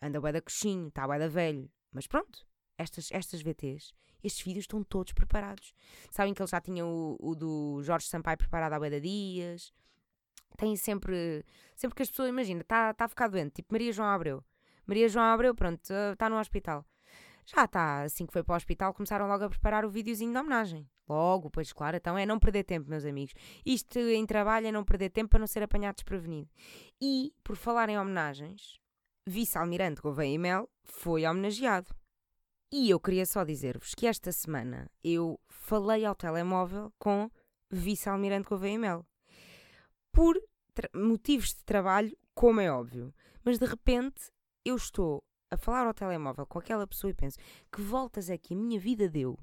anda 0.00 0.20
bué 0.20 0.32
da 0.32 0.40
coxinho, 0.40 0.88
está 0.88 1.06
bué 1.06 1.18
da 1.18 1.28
velho. 1.28 1.70
Mas 1.92 2.06
pronto, 2.06 2.46
estas, 2.78 3.10
estas 3.12 3.42
VTs, 3.42 3.92
estes 4.22 4.44
vídeos 4.44 4.64
estão 4.64 4.82
todos 4.82 5.12
preparados. 5.12 5.74
Sabem 6.10 6.32
que 6.32 6.42
ele 6.42 6.50
já 6.50 6.60
tinha 6.60 6.84
o, 6.84 7.16
o 7.20 7.34
do 7.34 7.82
Jorge 7.82 8.06
Sampaio 8.06 8.38
preparado 8.38 8.72
há 8.72 8.78
bué 8.78 8.90
da 8.90 8.98
dias. 8.98 9.72
Tem 10.56 10.76
sempre, 10.76 11.44
sempre 11.74 11.96
que 11.96 12.02
as 12.02 12.10
pessoas, 12.10 12.28
imagina, 12.28 12.60
está 12.60 12.94
tá 12.94 13.04
a 13.04 13.08
ficar 13.08 13.28
doente, 13.28 13.54
tipo 13.54 13.72
Maria 13.72 13.92
João 13.92 14.08
Abreu. 14.08 14.44
Maria 14.86 15.08
João 15.08 15.24
Abreu, 15.24 15.54
pronto, 15.54 15.80
está 16.12 16.28
no 16.28 16.38
hospital. 16.38 16.86
Já 17.46 17.64
está, 17.64 18.02
assim 18.02 18.24
que 18.24 18.32
foi 18.32 18.42
para 18.42 18.54
o 18.54 18.56
hospital, 18.56 18.94
começaram 18.94 19.26
logo 19.26 19.44
a 19.44 19.50
preparar 19.50 19.84
o 19.84 19.90
videozinho 19.90 20.32
de 20.32 20.38
homenagem. 20.38 20.88
Logo, 21.06 21.50
pois 21.50 21.72
claro, 21.72 21.96
então 21.96 22.16
é 22.16 22.24
não 22.24 22.38
perder 22.38 22.64
tempo, 22.64 22.88
meus 22.88 23.04
amigos. 23.04 23.34
Isto 23.66 23.98
em 23.98 24.24
trabalho 24.24 24.68
é 24.68 24.72
não 24.72 24.84
perder 24.84 25.10
tempo 25.10 25.30
para 25.30 25.40
não 25.40 25.46
ser 25.46 25.62
apanhado 25.62 25.96
desprevenido. 25.96 26.48
E, 27.00 27.34
por 27.42 27.56
falar 27.56 27.90
em 27.90 27.98
homenagens, 27.98 28.80
Vice-Almirante 29.26 30.00
Gouveia 30.00 30.34
e 30.34 30.38
Mel 30.38 30.70
foi 30.82 31.26
homenageado. 31.26 31.94
E 32.76 32.90
eu 32.90 32.98
queria 32.98 33.24
só 33.24 33.44
dizer-vos 33.44 33.94
que 33.94 34.04
esta 34.04 34.32
semana 34.32 34.90
eu 35.04 35.38
falei 35.48 36.04
ao 36.04 36.12
telemóvel 36.12 36.92
com 36.98 37.30
Vice-Almirante 37.70 38.48
Gouveia 38.48 38.74
e 38.74 38.78
Mel. 38.78 39.06
Por 40.10 40.36
motivos 40.92 41.50
de 41.54 41.62
trabalho, 41.62 42.18
como 42.34 42.60
é 42.60 42.72
óbvio. 42.72 43.14
Mas 43.44 43.60
de 43.60 43.64
repente 43.64 44.32
eu 44.64 44.74
estou 44.74 45.22
a 45.52 45.56
falar 45.56 45.86
ao 45.86 45.94
telemóvel 45.94 46.44
com 46.46 46.58
aquela 46.58 46.84
pessoa 46.84 47.12
e 47.12 47.14
penso 47.14 47.38
que 47.70 47.80
voltas 47.80 48.28
é 48.28 48.36
que 48.36 48.54
a 48.54 48.56
minha 48.56 48.80
vida 48.80 49.08
deu? 49.08 49.38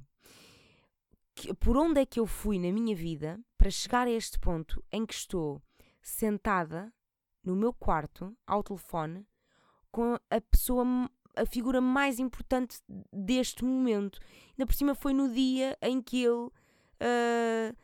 Que, 1.33 1.53
por 1.53 1.77
onde 1.77 2.01
é 2.01 2.05
que 2.05 2.19
eu 2.19 2.27
fui 2.27 2.59
na 2.59 2.69
minha 2.69 2.93
vida 2.93 3.39
para 3.57 3.71
chegar 3.71 4.07
a 4.07 4.11
este 4.11 4.37
ponto 4.37 4.83
em 4.91 5.05
que 5.05 5.13
estou 5.13 5.61
sentada 6.01 6.93
no 7.41 7.55
meu 7.55 7.71
quarto 7.71 8.37
ao 8.45 8.61
telefone 8.61 9.25
com 9.89 10.19
a 10.29 10.41
pessoa, 10.41 10.85
a 11.35 11.45
figura 11.45 11.81
mais 11.81 12.19
importante 12.19 12.79
deste 13.11 13.63
momento? 13.63 14.19
Ainda 14.51 14.65
por 14.65 14.73
cima 14.73 14.95
foi 14.95 15.13
no 15.13 15.31
dia 15.31 15.77
em 15.81 16.01
que 16.01 16.23
ele 16.23 16.49
uh, 17.01 17.75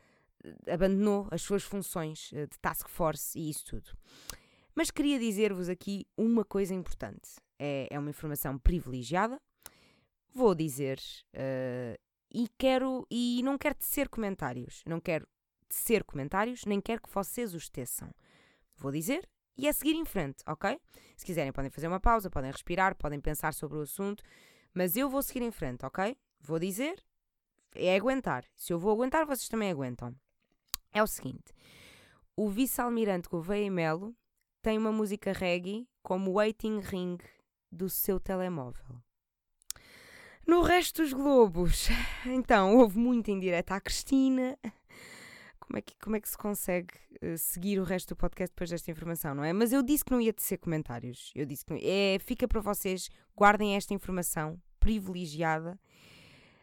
abandonou 0.70 1.28
as 1.30 1.42
suas 1.42 1.62
funções 1.62 2.30
ah, 2.34 2.46
de 2.46 2.58
task 2.60 2.88
force 2.88 3.38
e 3.38 3.50
isso 3.50 3.64
tudo. 3.64 3.90
Mas 4.74 4.90
queria 4.90 5.18
dizer-vos 5.18 5.68
aqui 5.68 6.06
uma 6.16 6.44
coisa 6.44 6.72
importante 6.72 7.40
é, 7.58 7.88
é 7.90 7.98
uma 7.98 8.10
informação 8.10 8.58
privilegiada. 8.58 9.40
Vou 10.32 10.54
dizer, 10.54 11.00
uh, 11.34 11.98
e 12.32 12.48
quero, 12.56 13.06
e 13.10 13.40
não 13.42 13.58
quero 13.58 13.74
tecer 13.74 14.08
comentários, 14.08 14.82
não 14.86 15.00
quero 15.00 15.26
tecer 15.68 16.04
comentários, 16.04 16.64
nem 16.64 16.80
quero 16.80 17.02
que 17.02 17.10
vocês 17.10 17.54
os 17.54 17.68
teçam. 17.68 18.14
Vou 18.76 18.92
dizer 18.92 19.28
e 19.58 19.66
é 19.66 19.72
seguir 19.72 19.96
em 19.96 20.04
frente, 20.04 20.44
ok? 20.46 20.80
Se 21.16 21.26
quiserem, 21.26 21.52
podem 21.52 21.70
fazer 21.70 21.88
uma 21.88 21.98
pausa, 21.98 22.30
podem 22.30 22.50
respirar, 22.50 22.94
podem 22.94 23.20
pensar 23.20 23.52
sobre 23.52 23.76
o 23.76 23.82
assunto, 23.82 24.22
mas 24.72 24.96
eu 24.96 25.10
vou 25.10 25.20
seguir 25.20 25.42
em 25.42 25.50
frente, 25.50 25.84
ok? 25.84 26.16
Vou 26.40 26.60
dizer, 26.60 27.04
é 27.74 27.96
aguentar. 27.96 28.44
Se 28.54 28.72
eu 28.72 28.78
vou 28.78 28.92
aguentar, 28.92 29.26
vocês 29.26 29.48
também 29.48 29.70
aguentam. 29.70 30.14
É 30.92 31.02
o 31.02 31.06
seguinte: 31.06 31.52
o 32.36 32.48
vice-almirante 32.48 33.28
Gouveia 33.28 33.66
e 33.66 33.70
Melo 33.70 34.14
tem 34.62 34.78
uma 34.78 34.92
música 34.92 35.32
reggae 35.32 35.88
como 36.02 36.34
Waiting 36.34 36.78
Ring 36.78 37.18
do 37.70 37.88
seu 37.88 38.20
telemóvel. 38.20 39.02
No 40.46 40.62
resto 40.62 41.02
dos 41.02 41.12
globos, 41.12 41.88
então, 42.24 42.76
houve 42.76 42.98
muito 42.98 43.30
em 43.30 43.38
direto 43.38 43.72
à 43.72 43.80
Cristina. 43.80 44.56
Como 45.68 45.76
é, 45.76 45.82
que, 45.82 45.94
como 45.98 46.16
é 46.16 46.20
que 46.20 46.28
se 46.28 46.38
consegue 46.38 46.94
uh, 47.22 47.36
seguir 47.36 47.78
o 47.78 47.84
resto 47.84 48.14
do 48.14 48.16
podcast 48.16 48.54
depois 48.54 48.70
desta 48.70 48.90
informação, 48.90 49.34
não 49.34 49.44
é? 49.44 49.52
Mas 49.52 49.70
eu 49.70 49.82
disse 49.82 50.02
que 50.02 50.10
não 50.10 50.18
ia 50.18 50.32
tecer 50.32 50.56
comentários. 50.56 51.30
Eu 51.34 51.44
disse 51.44 51.62
que 51.62 51.74
não, 51.74 51.78
é, 51.82 52.18
fica 52.20 52.48
para 52.48 52.62
vocês, 52.62 53.10
guardem 53.36 53.76
esta 53.76 53.92
informação 53.92 54.58
privilegiada. 54.80 55.78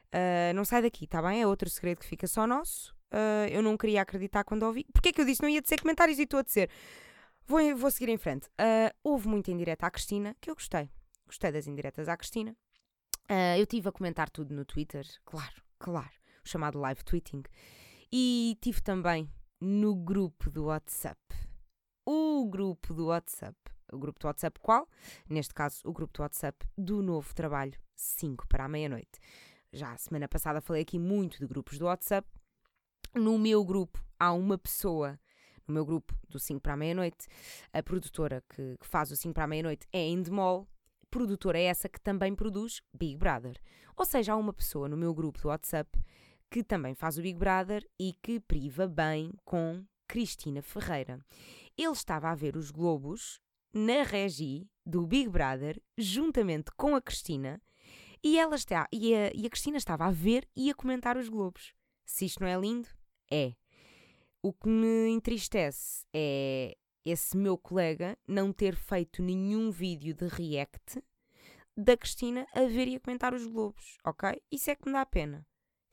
Uh, 0.07 0.55
não 0.55 0.65
sai 0.65 0.81
daqui, 0.81 1.05
tá 1.05 1.21
bem? 1.21 1.39
É 1.39 1.45
outro 1.45 1.69
segredo 1.69 1.99
que 1.99 2.05
fica 2.07 2.25
só 2.25 2.47
nosso. 2.47 2.95
Uh, 3.13 3.47
eu 3.51 3.61
não 3.61 3.77
queria 3.77 4.01
acreditar 4.01 4.43
quando 4.43 4.63
ouvi. 4.63 4.87
Porquê 4.91 5.09
é 5.09 5.11
que 5.11 5.21
eu 5.21 5.25
disse 5.25 5.39
que 5.39 5.45
não 5.45 5.53
ia 5.53 5.61
tecer 5.61 5.79
comentários 5.79 6.17
e 6.17 6.23
estou 6.23 6.39
a 6.39 6.43
dizer? 6.43 6.71
Vou, 7.45 7.77
vou 7.77 7.91
seguir 7.91 8.09
em 8.09 8.17
frente. 8.17 8.47
Uh, 8.47 8.91
houve 9.03 9.27
muito 9.27 9.51
em 9.51 9.57
direto 9.57 9.83
à 9.83 9.91
Cristina, 9.91 10.35
que 10.41 10.49
eu 10.49 10.55
gostei. 10.55 10.89
Gostei 11.27 11.51
das 11.51 11.67
indiretas 11.67 12.09
à 12.09 12.17
Cristina. 12.17 12.55
Eu 13.57 13.65
tive 13.65 13.89
a 13.89 13.91
comentar 13.91 14.29
tudo 14.29 14.53
no 14.53 14.63
Twitter, 14.63 15.03
claro, 15.25 15.63
claro, 15.79 16.11
o 16.45 16.47
chamado 16.47 16.77
live 16.77 17.03
tweeting. 17.03 17.41
E 18.11 18.57
tive 18.61 18.81
também 18.81 19.29
no 19.59 19.95
grupo 19.95 20.49
do 20.49 20.65
WhatsApp. 20.65 21.19
O 22.05 22.45
grupo 22.45 22.93
do 22.93 23.07
WhatsApp. 23.07 23.57
O 23.91 23.97
grupo 23.97 24.19
do 24.19 24.27
WhatsApp 24.27 24.59
qual? 24.59 24.87
Neste 25.29 25.53
caso, 25.53 25.81
o 25.85 25.93
grupo 25.93 26.13
do 26.13 26.21
WhatsApp 26.21 26.65
do 26.77 27.01
novo 27.01 27.33
trabalho, 27.33 27.77
5 27.95 28.47
para 28.47 28.65
a 28.65 28.67
meia-noite. 28.67 29.19
Já 29.71 29.91
a 29.91 29.97
semana 29.97 30.27
passada 30.27 30.61
falei 30.61 30.81
aqui 30.81 30.99
muito 30.99 31.39
de 31.39 31.47
grupos 31.47 31.77
do 31.77 31.85
WhatsApp. 31.85 32.27
No 33.13 33.37
meu 33.37 33.63
grupo 33.63 34.03
há 34.19 34.33
uma 34.33 34.57
pessoa 34.57 35.19
no 35.67 35.73
meu 35.73 35.85
grupo 35.85 36.15
do 36.29 36.39
5 36.39 36.61
para 36.61 36.73
a 36.73 36.77
meia-noite. 36.77 37.27
A 37.73 37.81
produtora 37.81 38.43
que, 38.49 38.77
que, 38.77 38.87
faz 38.87 39.11
o 39.11 39.15
5 39.15 39.33
para 39.33 39.45
a 39.45 39.47
meia-noite 39.47 39.87
é 39.91 40.07
Endemol. 40.07 40.67
Produtora 41.09 41.57
é 41.57 41.63
essa 41.63 41.89
que 41.89 41.99
também 41.99 42.35
produz 42.35 42.81
Big 42.93 43.17
Brother. 43.17 43.59
Ou 43.95 44.05
seja, 44.05 44.33
há 44.33 44.35
uma 44.35 44.53
pessoa 44.53 44.87
no 44.87 44.97
meu 44.97 45.13
grupo 45.13 45.41
do 45.41 45.47
WhatsApp 45.47 45.89
que 46.49 46.63
também 46.63 46.93
faz 46.93 47.17
o 47.17 47.21
Big 47.21 47.37
Brother 47.37 47.87
e 47.99 48.13
que 48.21 48.39
priva 48.39 48.87
bem 48.87 49.31
com 49.43 49.85
Cristina 50.07 50.61
Ferreira. 50.61 51.19
Ele 51.77 51.91
estava 51.91 52.29
a 52.29 52.35
ver 52.35 52.55
os 52.55 52.71
Globos 52.71 53.39
na 53.73 54.03
regi 54.03 54.69
do 54.85 55.05
Big 55.05 55.29
Brother, 55.29 55.81
juntamente 55.97 56.71
com 56.77 56.95
a 56.95 57.01
Cristina, 57.01 57.61
e, 58.23 58.39
ela 58.39 58.55
está, 58.55 58.87
e, 58.91 59.13
a, 59.13 59.31
e 59.35 59.45
a 59.45 59.49
Cristina 59.49 59.77
estava 59.77 60.05
a 60.05 60.11
ver 60.11 60.47
e 60.55 60.71
a 60.71 60.73
comentar 60.73 61.17
os 61.17 61.29
Globos. 61.29 61.73
Se 62.05 62.25
isto 62.25 62.41
não 62.41 62.47
é 62.47 62.57
lindo, 62.57 62.89
é. 63.29 63.53
O 64.41 64.53
que 64.53 64.69
me 64.69 65.09
entristece 65.09 66.05
é 66.13 66.77
esse 67.03 67.35
meu 67.37 67.57
colega 67.57 68.17
não 68.27 68.51
ter 68.51 68.75
feito 68.75 69.21
nenhum 69.21 69.69
vídeo 69.69 70.13
de 70.15 70.27
react 70.27 71.03
da 71.77 71.97
Cristina 71.97 72.47
a 72.53 72.61
ver 72.61 72.87
e 72.87 72.95
a 72.95 72.99
comentar 72.99 73.33
os 73.33 73.45
Globos, 73.45 73.97
ok? 74.05 74.41
Isso 74.51 74.71
é 74.71 74.75
que 74.75 74.87
me 74.87 74.93
dá 74.93 75.05
pena. 75.05 75.45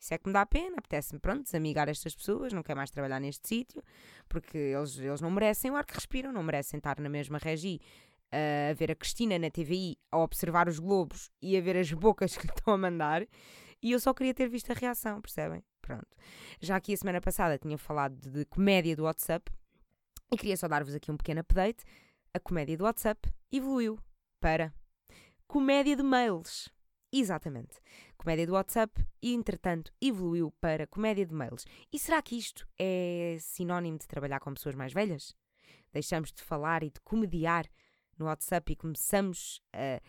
Isso 0.03 0.13
é 0.13 0.17
que 0.17 0.27
me 0.27 0.33
dá 0.33 0.45
pena, 0.45 0.75
apetece-me, 0.79 1.17
pronto, 1.17 1.43
desamigar 1.43 1.87
estas 1.87 2.13
pessoas, 2.13 2.51
não 2.51 2.61
quero 2.61 2.75
mais 2.75 2.91
trabalhar 2.91 3.21
neste 3.21 3.47
sítio, 3.47 3.81
porque 4.27 4.57
eles, 4.57 4.97
eles 4.97 5.21
não 5.21 5.31
merecem 5.31 5.71
o 5.71 5.77
ar 5.77 5.85
que 5.85 5.93
respiram, 5.93 6.33
não 6.33 6.43
merecem 6.43 6.77
estar 6.77 6.99
na 6.99 7.07
mesma 7.07 7.37
regi 7.37 7.79
uh, 8.33 8.71
a 8.71 8.73
ver 8.73 8.91
a 8.91 8.95
Cristina 8.95 9.39
na 9.39 9.49
TVI, 9.49 9.97
a 10.11 10.17
observar 10.17 10.67
os 10.67 10.77
globos 10.77 11.31
e 11.41 11.55
a 11.55 11.61
ver 11.61 11.77
as 11.77 11.89
bocas 11.93 12.35
que 12.35 12.45
lhe 12.45 12.53
estão 12.53 12.73
a 12.73 12.77
mandar, 12.77 13.25
e 13.81 13.93
eu 13.93 13.99
só 13.99 14.13
queria 14.13 14.33
ter 14.33 14.49
visto 14.49 14.69
a 14.71 14.73
reação, 14.73 15.21
percebem? 15.21 15.63
Pronto. 15.81 16.17
Já 16.59 16.75
aqui 16.75 16.93
a 16.93 16.97
semana 16.97 17.21
passada 17.21 17.57
tinha 17.57 17.77
falado 17.77 18.17
de, 18.17 18.29
de 18.29 18.43
comédia 18.43 18.97
do 18.97 19.03
WhatsApp 19.03 19.49
e 20.33 20.37
queria 20.37 20.57
só 20.57 20.67
dar-vos 20.67 20.93
aqui 20.93 21.13
um 21.13 21.17
pequeno 21.17 21.39
update. 21.39 21.85
A 22.33 22.41
comédia 22.41 22.75
do 22.75 22.83
WhatsApp 22.83 23.31
evoluiu 23.49 23.97
para 24.41 24.73
comédia 25.47 25.95
de 25.95 26.03
mails. 26.03 26.67
Exatamente. 27.13 27.79
Comédia 28.23 28.47
do 28.47 28.53
WhatsApp 28.53 29.05
e, 29.21 29.33
entretanto, 29.33 29.91
evoluiu 30.01 30.49
para 30.61 30.87
comédia 30.87 31.25
de 31.25 31.33
mails. 31.33 31.65
E 31.91 31.99
será 31.99 32.21
que 32.21 32.37
isto 32.37 32.65
é 32.79 33.35
sinónimo 33.37 33.97
de 33.97 34.07
trabalhar 34.07 34.39
com 34.39 34.53
pessoas 34.53 34.75
mais 34.75 34.93
velhas? 34.93 35.35
Deixamos 35.91 36.31
de 36.31 36.41
falar 36.41 36.83
e 36.83 36.89
de 36.89 37.01
comediar 37.01 37.67
no 38.17 38.27
WhatsApp 38.27 38.71
e 38.71 38.75
começamos 38.77 39.61
a 39.73 39.99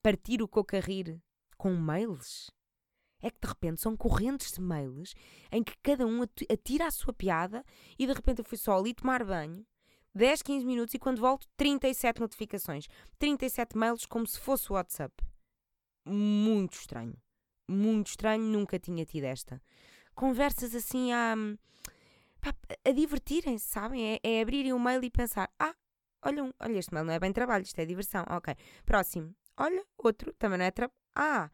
partir 0.00 0.40
o 0.40 0.46
coco 0.46 0.76
a 0.76 0.78
rir 0.78 1.20
com 1.58 1.74
mails? 1.74 2.48
é 3.20 3.30
que 3.30 3.40
de 3.40 3.48
repente 3.48 3.80
são 3.80 3.96
correntes 3.96 4.52
de 4.52 4.60
mails 4.60 5.14
em 5.50 5.64
que 5.64 5.74
cada 5.82 6.06
um 6.06 6.22
atira 6.22 6.86
a 6.86 6.90
sua 6.90 7.12
piada 7.12 7.64
e 7.98 8.06
de 8.06 8.12
repente 8.12 8.40
eu 8.40 8.44
fui 8.44 8.58
só 8.58 8.78
ali 8.78 8.92
tomar 8.92 9.24
banho, 9.24 9.66
10, 10.14 10.42
15 10.42 10.66
minutos 10.66 10.94
e 10.94 10.98
quando 10.98 11.20
volto 11.20 11.48
37 11.56 12.20
notificações, 12.20 12.86
37 13.18 13.76
mails 13.78 14.04
como 14.04 14.26
se 14.26 14.38
fosse 14.38 14.70
o 14.70 14.74
WhatsApp. 14.74 15.24
Muito 16.04 16.74
estranho. 16.74 17.23
Muito 17.68 18.08
estranho, 18.08 18.42
nunca 18.42 18.78
tinha 18.78 19.04
tido 19.04 19.24
esta. 19.24 19.60
Conversas 20.14 20.74
assim 20.74 21.12
a, 21.12 21.34
a 22.84 22.92
divertirem-se, 22.92 23.66
sabem? 23.66 24.14
É, 24.14 24.20
é 24.22 24.40
abrirem 24.42 24.72
o 24.72 24.78
mail 24.78 25.02
e 25.02 25.10
pensar: 25.10 25.50
ah, 25.58 25.74
Olha, 26.24 26.54
olha, 26.58 26.78
este 26.78 26.92
mail 26.92 27.04
não 27.04 27.12
é 27.12 27.18
bem 27.18 27.32
trabalho, 27.32 27.62
isto 27.62 27.78
é 27.78 27.84
diversão. 27.84 28.24
Ok. 28.30 28.56
Próximo. 28.86 29.34
Olha, 29.56 29.84
outro, 29.98 30.32
também 30.34 30.58
não 30.58 30.64
é 30.64 30.70
trabalho. 30.70 30.98
Ah, 31.14 31.50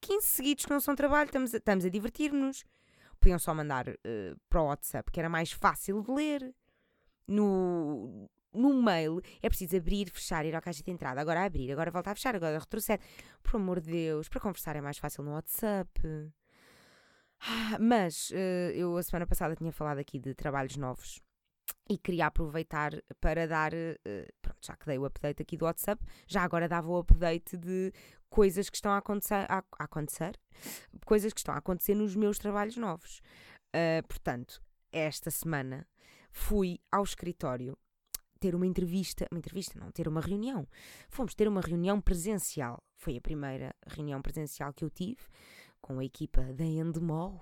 15 0.00 0.26
seguidos 0.26 0.64
que 0.64 0.70
não 0.70 0.80
são 0.80 0.94
trabalho, 0.94 1.26
estamos 1.26 1.52
a, 1.54 1.58
estamos 1.58 1.84
a 1.84 1.88
divertir-nos. 1.88 2.64
Podiam 3.18 3.38
só 3.38 3.52
mandar 3.52 3.88
uh, 3.88 4.40
para 4.48 4.62
o 4.62 4.66
WhatsApp, 4.66 5.10
que 5.10 5.18
era 5.20 5.28
mais 5.28 5.52
fácil 5.52 6.02
de 6.02 6.10
ler. 6.10 6.54
No, 7.26 8.28
no 8.52 8.82
mail 8.82 9.20
é 9.40 9.48
preciso 9.48 9.76
abrir, 9.76 10.10
fechar, 10.10 10.44
ir 10.44 10.54
à 10.54 10.60
caixa 10.60 10.82
de 10.82 10.90
entrada, 10.90 11.20
agora 11.20 11.44
abrir, 11.44 11.72
agora 11.72 11.90
voltar 11.90 12.12
a 12.12 12.14
fechar, 12.14 12.36
agora 12.36 12.58
retrocede. 12.58 13.02
Por 13.42 13.56
amor 13.56 13.80
de 13.80 13.90
Deus, 13.90 14.28
para 14.28 14.40
conversar 14.40 14.76
é 14.76 14.80
mais 14.80 14.98
fácil 14.98 15.24
no 15.24 15.32
WhatsApp. 15.32 15.90
Ah, 17.40 17.76
mas 17.80 18.30
uh, 18.30 18.70
eu 18.74 18.96
a 18.96 19.02
semana 19.02 19.26
passada 19.26 19.56
tinha 19.56 19.72
falado 19.72 19.98
aqui 19.98 20.18
de 20.18 20.32
trabalhos 20.32 20.76
novos 20.76 21.20
e 21.90 21.98
queria 21.98 22.26
aproveitar 22.26 22.92
para 23.20 23.48
dar, 23.48 23.72
uh, 23.74 24.32
pronto, 24.40 24.58
já 24.60 24.76
que 24.76 24.86
dei 24.86 24.98
o 24.98 25.04
update 25.04 25.42
aqui 25.42 25.56
do 25.56 25.64
WhatsApp, 25.64 26.04
já 26.28 26.42
agora 26.42 26.68
dava 26.68 26.88
o 26.88 26.98
update 26.98 27.56
de 27.56 27.92
coisas 28.30 28.70
que 28.70 28.76
estão 28.76 28.92
a 28.92 28.98
acontecer, 28.98 29.44
a, 29.48 29.64
acontecer 29.78 30.38
coisas 31.04 31.32
que 31.32 31.40
estão 31.40 31.54
a 31.54 31.58
acontecer 31.58 31.94
nos 31.94 32.14
meus 32.14 32.38
trabalhos 32.38 32.76
novos. 32.76 33.20
Uh, 33.74 34.06
portanto, 34.06 34.62
esta 34.92 35.30
semana 35.30 35.86
fui 36.30 36.78
ao 36.90 37.02
escritório 37.02 37.76
ter 38.42 38.56
uma 38.56 38.66
entrevista, 38.66 39.24
uma 39.30 39.38
entrevista 39.38 39.78
não, 39.78 39.92
ter 39.92 40.08
uma 40.08 40.20
reunião. 40.20 40.66
Fomos 41.08 41.32
ter 41.32 41.46
uma 41.46 41.60
reunião 41.60 42.00
presencial. 42.00 42.82
Foi 42.96 43.16
a 43.16 43.20
primeira 43.20 43.72
reunião 43.86 44.20
presencial 44.20 44.72
que 44.72 44.84
eu 44.84 44.90
tive 44.90 45.20
com 45.80 46.00
a 46.00 46.04
equipa 46.04 46.42
da 46.52 46.64
Endemol, 46.64 47.40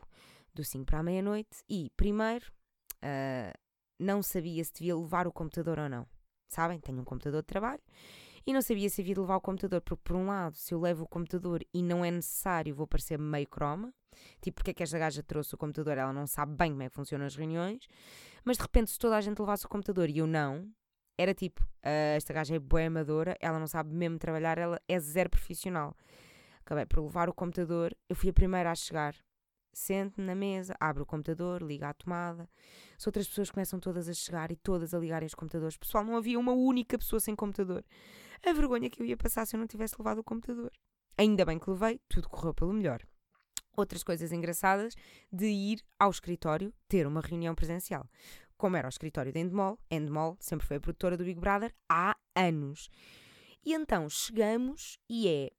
do 0.54 0.62
5 0.62 0.84
para 0.84 0.98
a 0.98 1.02
meia-noite, 1.02 1.64
e 1.66 1.90
primeiro 1.96 2.52
uh, 2.96 3.58
não 3.98 4.22
sabia 4.22 4.62
se 4.62 4.74
devia 4.74 4.94
levar 4.94 5.26
o 5.26 5.32
computador 5.32 5.78
ou 5.78 5.88
não. 5.88 6.06
Sabem? 6.50 6.78
Tenho 6.80 7.00
um 7.00 7.04
computador 7.04 7.40
de 7.40 7.46
trabalho 7.46 7.82
e 8.46 8.52
não 8.52 8.60
sabia 8.60 8.90
se 8.90 9.00
havia 9.00 9.14
de 9.14 9.20
levar 9.20 9.36
o 9.36 9.40
computador, 9.40 9.80
porque 9.80 10.02
por 10.04 10.16
um 10.16 10.26
lado, 10.26 10.54
se 10.54 10.74
eu 10.74 10.80
levo 10.80 11.04
o 11.04 11.08
computador 11.08 11.64
e 11.72 11.82
não 11.82 12.04
é 12.04 12.10
necessário, 12.10 12.74
vou 12.74 12.86
parecer 12.86 13.18
meio 13.18 13.48
croma. 13.48 13.94
Tipo, 14.42 14.56
porque 14.56 14.72
é 14.72 14.74
que 14.74 14.82
esta 14.82 14.98
gaja 14.98 15.22
trouxe 15.22 15.54
o 15.54 15.58
computador? 15.58 15.96
Ela 15.96 16.12
não 16.12 16.26
sabe 16.26 16.54
bem 16.56 16.72
como 16.72 16.82
é 16.82 16.88
que 16.90 16.94
funcionam 16.94 17.24
as 17.24 17.36
reuniões. 17.36 17.86
Mas 18.44 18.56
de 18.56 18.62
repente, 18.62 18.90
se 18.90 18.98
toda 18.98 19.16
a 19.16 19.20
gente 19.20 19.38
levasse 19.38 19.64
o 19.64 19.68
computador 19.68 20.10
e 20.10 20.18
eu 20.18 20.26
não, 20.26 20.68
era 21.20 21.34
tipo, 21.34 21.62
uh, 21.62 22.16
esta 22.16 22.32
gaja 22.32 22.56
é 22.56 22.58
boa 22.58 22.82
amadora, 22.82 23.36
ela 23.40 23.58
não 23.58 23.66
sabe 23.66 23.94
mesmo 23.94 24.18
trabalhar, 24.18 24.56
ela 24.56 24.80
é 24.88 24.98
zero 24.98 25.28
profissional. 25.28 25.94
Acabei 26.64 26.86
por 26.86 27.02
levar 27.02 27.28
o 27.28 27.34
computador, 27.34 27.94
eu 28.08 28.16
fui 28.16 28.30
a 28.30 28.32
primeira 28.32 28.70
a 28.70 28.74
chegar. 28.74 29.14
Sento 29.70 30.20
na 30.22 30.34
mesa, 30.34 30.74
abro 30.80 31.02
o 31.02 31.06
computador, 31.06 31.62
ligo 31.62 31.84
à 31.84 31.92
tomada. 31.92 32.48
As 32.96 33.06
outras 33.06 33.28
pessoas 33.28 33.50
começam 33.50 33.78
todas 33.78 34.08
a 34.08 34.14
chegar 34.14 34.50
e 34.50 34.56
todas 34.56 34.94
a 34.94 34.98
ligarem 34.98 35.26
os 35.26 35.34
computadores. 35.34 35.76
Pessoal, 35.76 36.04
não 36.04 36.16
havia 36.16 36.38
uma 36.38 36.52
única 36.52 36.98
pessoa 36.98 37.20
sem 37.20 37.36
computador. 37.36 37.84
A 38.44 38.52
vergonha 38.54 38.88
que 38.88 39.02
eu 39.02 39.06
ia 39.06 39.16
passar 39.16 39.46
se 39.46 39.54
eu 39.54 39.60
não 39.60 39.66
tivesse 39.66 39.96
levado 39.98 40.20
o 40.20 40.24
computador. 40.24 40.72
Ainda 41.18 41.44
bem 41.44 41.58
que 41.58 41.68
levei, 41.68 42.00
tudo 42.08 42.30
correu 42.30 42.54
pelo 42.54 42.72
melhor. 42.72 43.02
Outras 43.76 44.02
coisas 44.02 44.32
engraçadas 44.32 44.94
de 45.30 45.46
ir 45.46 45.84
ao 45.98 46.10
escritório 46.10 46.72
ter 46.88 47.06
uma 47.06 47.20
reunião 47.20 47.54
presencial. 47.54 48.08
Como 48.60 48.76
era 48.76 48.86
o 48.86 48.90
escritório 48.90 49.32
de 49.32 49.38
Endemol, 49.40 49.78
Endemol 49.90 50.36
sempre 50.38 50.66
foi 50.66 50.76
a 50.76 50.80
produtora 50.80 51.16
do 51.16 51.24
Big 51.24 51.40
Brother 51.40 51.74
há 51.88 52.14
anos. 52.36 52.90
E 53.64 53.72
então 53.72 54.06
chegamos 54.10 54.98
e 55.08 55.28
é 55.28 55.50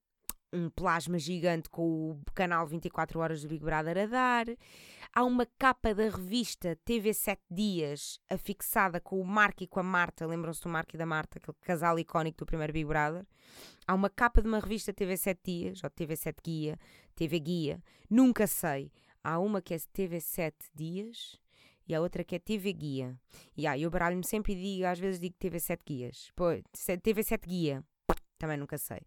um 0.54 0.70
plasma 0.70 1.18
gigante 1.18 1.68
com 1.68 2.12
o 2.12 2.22
canal 2.36 2.68
24 2.68 3.20
horas 3.20 3.42
do 3.42 3.48
Big 3.48 3.66
Brother 3.66 3.98
a 3.98 4.06
dar. 4.06 4.46
Há 5.16 5.24
uma 5.24 5.48
capa 5.58 5.96
da 5.96 6.10
revista 6.10 6.78
TV 6.86 7.12
7 7.12 7.42
Dias 7.50 8.20
afixada 8.30 9.02
com 9.02 9.20
o 9.20 9.26
Marco 9.26 9.64
e 9.64 9.68
com 9.68 9.80
a 9.80 9.84
Marta. 9.84 10.28
Lembram-se 10.28 10.62
do 10.62 10.70
Marco 10.70 10.96
e 10.96 11.00
da 11.00 11.06
Marta, 11.08 11.40
aquele 11.40 11.58
casal 11.60 11.98
icónico 11.98 12.38
do 12.38 12.46
primeiro 12.46 12.72
Big 12.72 12.86
Brother? 12.86 13.26
Há 13.88 13.96
uma 13.96 14.12
capa 14.12 14.44
de 14.44 14.48
uma 14.48 14.60
revista 14.60 14.94
TV 14.94 15.18
7 15.18 15.40
Dias, 15.44 15.84
ou 15.84 15.90
TV 15.90 16.16
7 16.16 16.38
Guia, 16.44 16.78
TV 17.16 17.40
Guia, 17.40 17.84
nunca 18.08 18.46
sei. 18.46 18.92
Há 19.24 19.40
uma 19.40 19.60
que 19.60 19.74
é 19.74 19.78
TV 19.92 20.22
7 20.22 20.56
Dias 20.76 21.42
e 21.92 21.96
a 21.96 22.02
outra 22.02 22.24
que 22.24 22.36
é 22.36 22.40
TV 22.40 22.74
Guia. 22.74 23.20
E 23.56 23.68
aí 23.68 23.84
eu 23.84 23.92
baralho-me 23.92 24.26
sempre 24.26 24.54
e 24.54 24.56
digo, 24.56 24.86
às 24.86 25.00
vezes 25.00 25.20
digo 25.20 25.36
TV 25.38 25.60
7 25.60 25.82
Guias. 25.86 26.32
Pois, 26.36 26.64
TV 27.02 27.24
7 27.24 27.48
Guia, 27.48 27.84
também 28.38 28.58
nunca 28.58 28.78
sei 28.78 29.02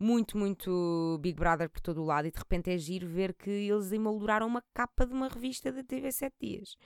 muito, 0.00 0.38
muito 0.38 1.18
Big 1.20 1.38
Brother 1.38 1.68
por 1.68 1.80
todo 1.80 2.02
o 2.02 2.06
lado 2.06 2.26
e 2.26 2.30
de 2.30 2.38
repente 2.38 2.70
é 2.70 2.78
giro 2.78 3.06
ver 3.06 3.34
que 3.34 3.50
eles 3.50 3.92
emolduraram 3.92 4.46
uma 4.46 4.62
capa 4.72 5.06
de 5.06 5.12
uma 5.12 5.28
revista 5.28 5.70
da 5.70 5.84
TV 5.84 6.10
7 6.10 6.34
Dias. 6.40 6.76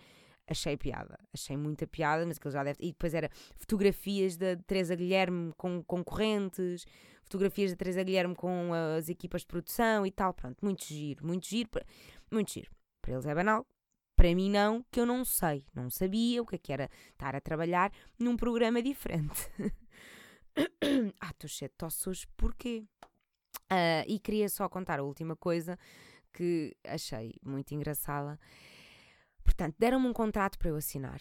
Achei 0.47 0.77
piada, 0.77 1.19
achei 1.33 1.57
muita 1.57 1.87
piada, 1.87 2.27
mas 2.27 2.37
aquilo 2.37 2.53
já 2.53 2.63
deve. 2.65 2.79
E 2.83 2.89
depois 2.89 3.15
era 3.15 3.31
fotografias 3.57 4.37
da 4.37 4.57
Teresa 4.57 4.95
Guilherme 4.95 5.55
com 5.57 5.83
concorrentes, 5.85 6.85
fotografias 7.23 7.71
da 7.71 7.77
Teresa 7.77 8.03
Guilherme 8.03 8.35
com 8.35 8.73
as 8.99 9.09
equipas 9.09 9.43
de 9.43 9.47
produção 9.47 10.05
e 10.05 10.11
tal. 10.11 10.35
Pronto, 10.35 10.59
muito 10.63 10.85
giro, 10.85 11.25
muito 11.25 11.47
giro, 11.47 11.71
muito 12.31 12.53
giro. 12.53 12.71
Para 13.01 13.13
eles 13.13 13.27
é 13.27 13.35
banal, 13.35 13.65
para 14.25 14.35
mim 14.35 14.49
não, 14.49 14.83
que 14.91 14.99
eu 14.99 15.05
não 15.05 15.23
sei, 15.23 15.67
não 15.75 15.91
sabia 15.91 16.41
o 16.41 16.47
que, 16.47 16.55
é 16.55 16.59
que 16.59 16.73
era 16.73 16.91
estar 17.13 17.37
a 17.37 17.41
trabalhar 17.43 17.93
num 18.19 18.39
programa 18.39 18.81
diferente. 18.83 19.51
ah, 21.21 21.31
estou 21.31 21.47
cheio 21.47 21.69
de 21.69 21.77
tosse 21.77 22.09
hoje, 22.09 22.27
porquê? 22.35 22.87
Uh, 23.71 24.09
e 24.09 24.19
queria 24.19 24.49
só 24.49 24.67
contar 24.67 24.99
a 24.99 25.03
última 25.03 25.37
coisa 25.37 25.79
que 26.33 26.75
achei 26.87 27.35
muito 27.45 27.75
engraçada. 27.75 28.41
Portanto, 29.45 29.77
deram-me 29.79 30.07
um 30.07 30.15
contrato 30.15 30.59
para 30.59 30.71
eu 30.71 30.77
assinar. 30.77 31.21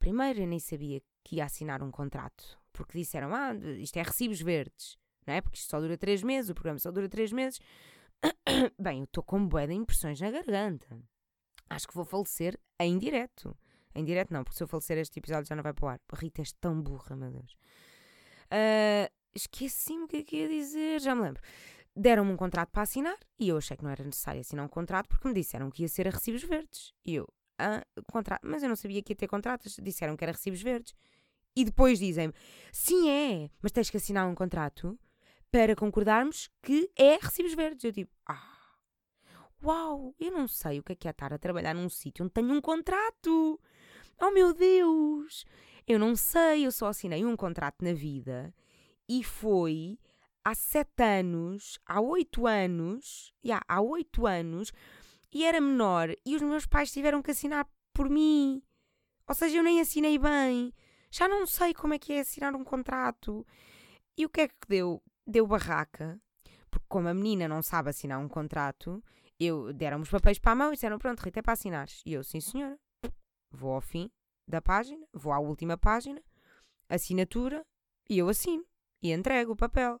Primeiro 0.00 0.40
eu 0.40 0.48
nem 0.48 0.58
sabia 0.58 1.00
que 1.22 1.36
ia 1.36 1.44
assinar 1.44 1.80
um 1.80 1.92
contrato, 1.92 2.58
porque 2.72 2.98
disseram, 2.98 3.32
ah, 3.32 3.54
isto 3.78 3.96
é 3.98 4.02
recibos 4.02 4.40
verdes, 4.40 4.98
não 5.24 5.34
é? 5.34 5.40
Porque 5.40 5.58
isto 5.58 5.70
só 5.70 5.78
dura 5.78 5.96
três 5.96 6.24
meses, 6.24 6.50
o 6.50 6.54
programa 6.54 6.80
só 6.80 6.90
dura 6.90 7.08
três 7.08 7.30
meses. 7.30 7.60
Bem, 8.76 8.98
eu 8.98 9.04
estou 9.04 9.22
com 9.22 9.46
bué 9.46 9.68
de 9.68 9.74
impressões 9.74 10.20
na 10.20 10.28
garganta. 10.28 11.00
Acho 11.70 11.88
que 11.88 11.94
vou 11.94 12.04
falecer 12.04 12.58
em 12.78 12.98
direto. 12.98 13.56
Em 13.94 14.04
direto 14.04 14.32
não, 14.32 14.44
porque 14.44 14.56
se 14.56 14.62
eu 14.62 14.68
falecer 14.68 14.98
este 14.98 15.18
episódio 15.18 15.48
já 15.48 15.56
não 15.56 15.62
vai 15.62 15.72
para 15.72 15.84
o 15.86 15.88
ar. 15.88 16.00
Rita, 16.14 16.42
és 16.42 16.52
tão 16.52 16.80
burra, 16.82 17.16
meu 17.16 17.30
Deus. 17.30 17.56
Uh, 18.52 19.10
Esqueci-me 19.34 20.04
o 20.04 20.08
que 20.08 20.16
é 20.18 20.22
que 20.22 20.36
ia 20.36 20.48
dizer, 20.48 21.00
já 21.00 21.14
me 21.14 21.22
lembro. 21.22 21.42
Deram-me 21.94 22.32
um 22.32 22.36
contrato 22.36 22.70
para 22.70 22.82
assinar 22.82 23.16
e 23.38 23.48
eu 23.48 23.56
achei 23.56 23.76
que 23.76 23.84
não 23.84 23.90
era 23.90 24.04
necessário 24.04 24.40
assinar 24.40 24.64
um 24.64 24.68
contrato 24.68 25.08
porque 25.08 25.28
me 25.28 25.34
disseram 25.34 25.70
que 25.70 25.82
ia 25.82 25.88
ser 25.88 26.08
a 26.08 26.10
recibos 26.10 26.42
verdes. 26.42 26.92
E 27.04 27.14
eu, 27.14 27.28
ah, 27.58 27.84
contrato, 28.10 28.40
mas 28.44 28.62
eu 28.62 28.68
não 28.68 28.76
sabia 28.76 29.02
que 29.02 29.12
ia 29.12 29.16
ter 29.16 29.28
contratos, 29.28 29.76
disseram 29.82 30.16
que 30.16 30.24
era 30.24 30.32
recibos 30.32 30.62
verdes. 30.62 30.94
E 31.54 31.64
depois 31.64 31.98
dizem-me, 31.98 32.32
sim 32.72 33.10
é, 33.10 33.50
mas 33.60 33.72
tens 33.72 33.90
que 33.90 33.96
assinar 33.96 34.26
um 34.26 34.34
contrato 34.34 34.98
para 35.50 35.74
concordarmos 35.74 36.48
que 36.62 36.90
é 36.96 37.18
recibos 37.20 37.54
verdes. 37.54 37.84
Eu 37.84 37.92
tipo, 37.92 38.12
ah, 38.26 38.59
uau, 39.62 40.14
eu 40.18 40.30
não 40.32 40.48
sei 40.48 40.78
o 40.78 40.82
que 40.82 40.92
é 40.92 40.96
que 40.96 41.08
é 41.08 41.10
estar 41.10 41.32
a 41.32 41.38
trabalhar 41.38 41.74
num 41.74 41.88
sítio 41.88 42.24
onde 42.24 42.34
tenho 42.34 42.52
um 42.52 42.60
contrato. 42.60 43.60
Oh 44.20 44.30
meu 44.30 44.52
Deus! 44.52 45.44
Eu 45.86 45.98
não 45.98 46.14
sei, 46.14 46.66
eu 46.66 46.72
só 46.72 46.88
assinei 46.88 47.24
um 47.24 47.36
contrato 47.36 47.84
na 47.84 47.92
vida 47.92 48.54
e 49.08 49.24
foi 49.24 49.98
há 50.44 50.54
sete 50.54 51.02
anos, 51.02 51.78
há 51.84 52.00
oito 52.00 52.46
anos, 52.46 53.32
yeah, 53.44 53.64
há 53.68 53.80
oito 53.80 54.26
anos, 54.26 54.72
e 55.32 55.44
era 55.44 55.60
menor, 55.60 56.14
e 56.24 56.36
os 56.36 56.42
meus 56.42 56.66
pais 56.66 56.92
tiveram 56.92 57.22
que 57.22 57.30
assinar 57.30 57.68
por 57.92 58.08
mim. 58.08 58.62
Ou 59.28 59.34
seja, 59.34 59.58
eu 59.58 59.62
nem 59.62 59.80
assinei 59.80 60.18
bem. 60.18 60.72
Já 61.10 61.28
não 61.28 61.46
sei 61.46 61.74
como 61.74 61.94
é 61.94 61.98
que 61.98 62.12
é 62.12 62.20
assinar 62.20 62.54
um 62.54 62.64
contrato. 62.64 63.46
E 64.16 64.24
o 64.24 64.28
que 64.28 64.42
é 64.42 64.48
que 64.48 64.68
deu? 64.68 65.02
Deu 65.26 65.46
barraca. 65.46 66.20
Porque 66.70 66.86
como 66.88 67.08
a 67.08 67.14
menina 67.14 67.48
não 67.48 67.62
sabe 67.62 67.90
assinar 67.90 68.18
um 68.18 68.28
contrato, 68.28 69.02
eu 69.40 69.72
deram 69.72 70.00
os 70.00 70.10
papéis 70.10 70.38
para 70.38 70.52
a 70.52 70.54
mão 70.54 70.68
e 70.68 70.74
disseram, 70.74 70.98
pronto, 70.98 71.20
Rita, 71.20 71.38
é 71.38 71.42
para 71.42 71.54
assinares. 71.54 72.02
E 72.04 72.12
eu, 72.12 72.22
sim 72.22 72.40
senhora, 72.40 72.78
vou 73.50 73.72
ao 73.72 73.80
fim 73.80 74.10
da 74.46 74.60
página, 74.60 75.06
vou 75.12 75.32
à 75.32 75.38
última 75.38 75.78
página, 75.78 76.22
assinatura, 76.88 77.64
e 78.08 78.18
eu 78.18 78.28
assino 78.28 78.64
e 79.02 79.12
entrego 79.12 79.52
o 79.52 79.56
papel. 79.56 80.00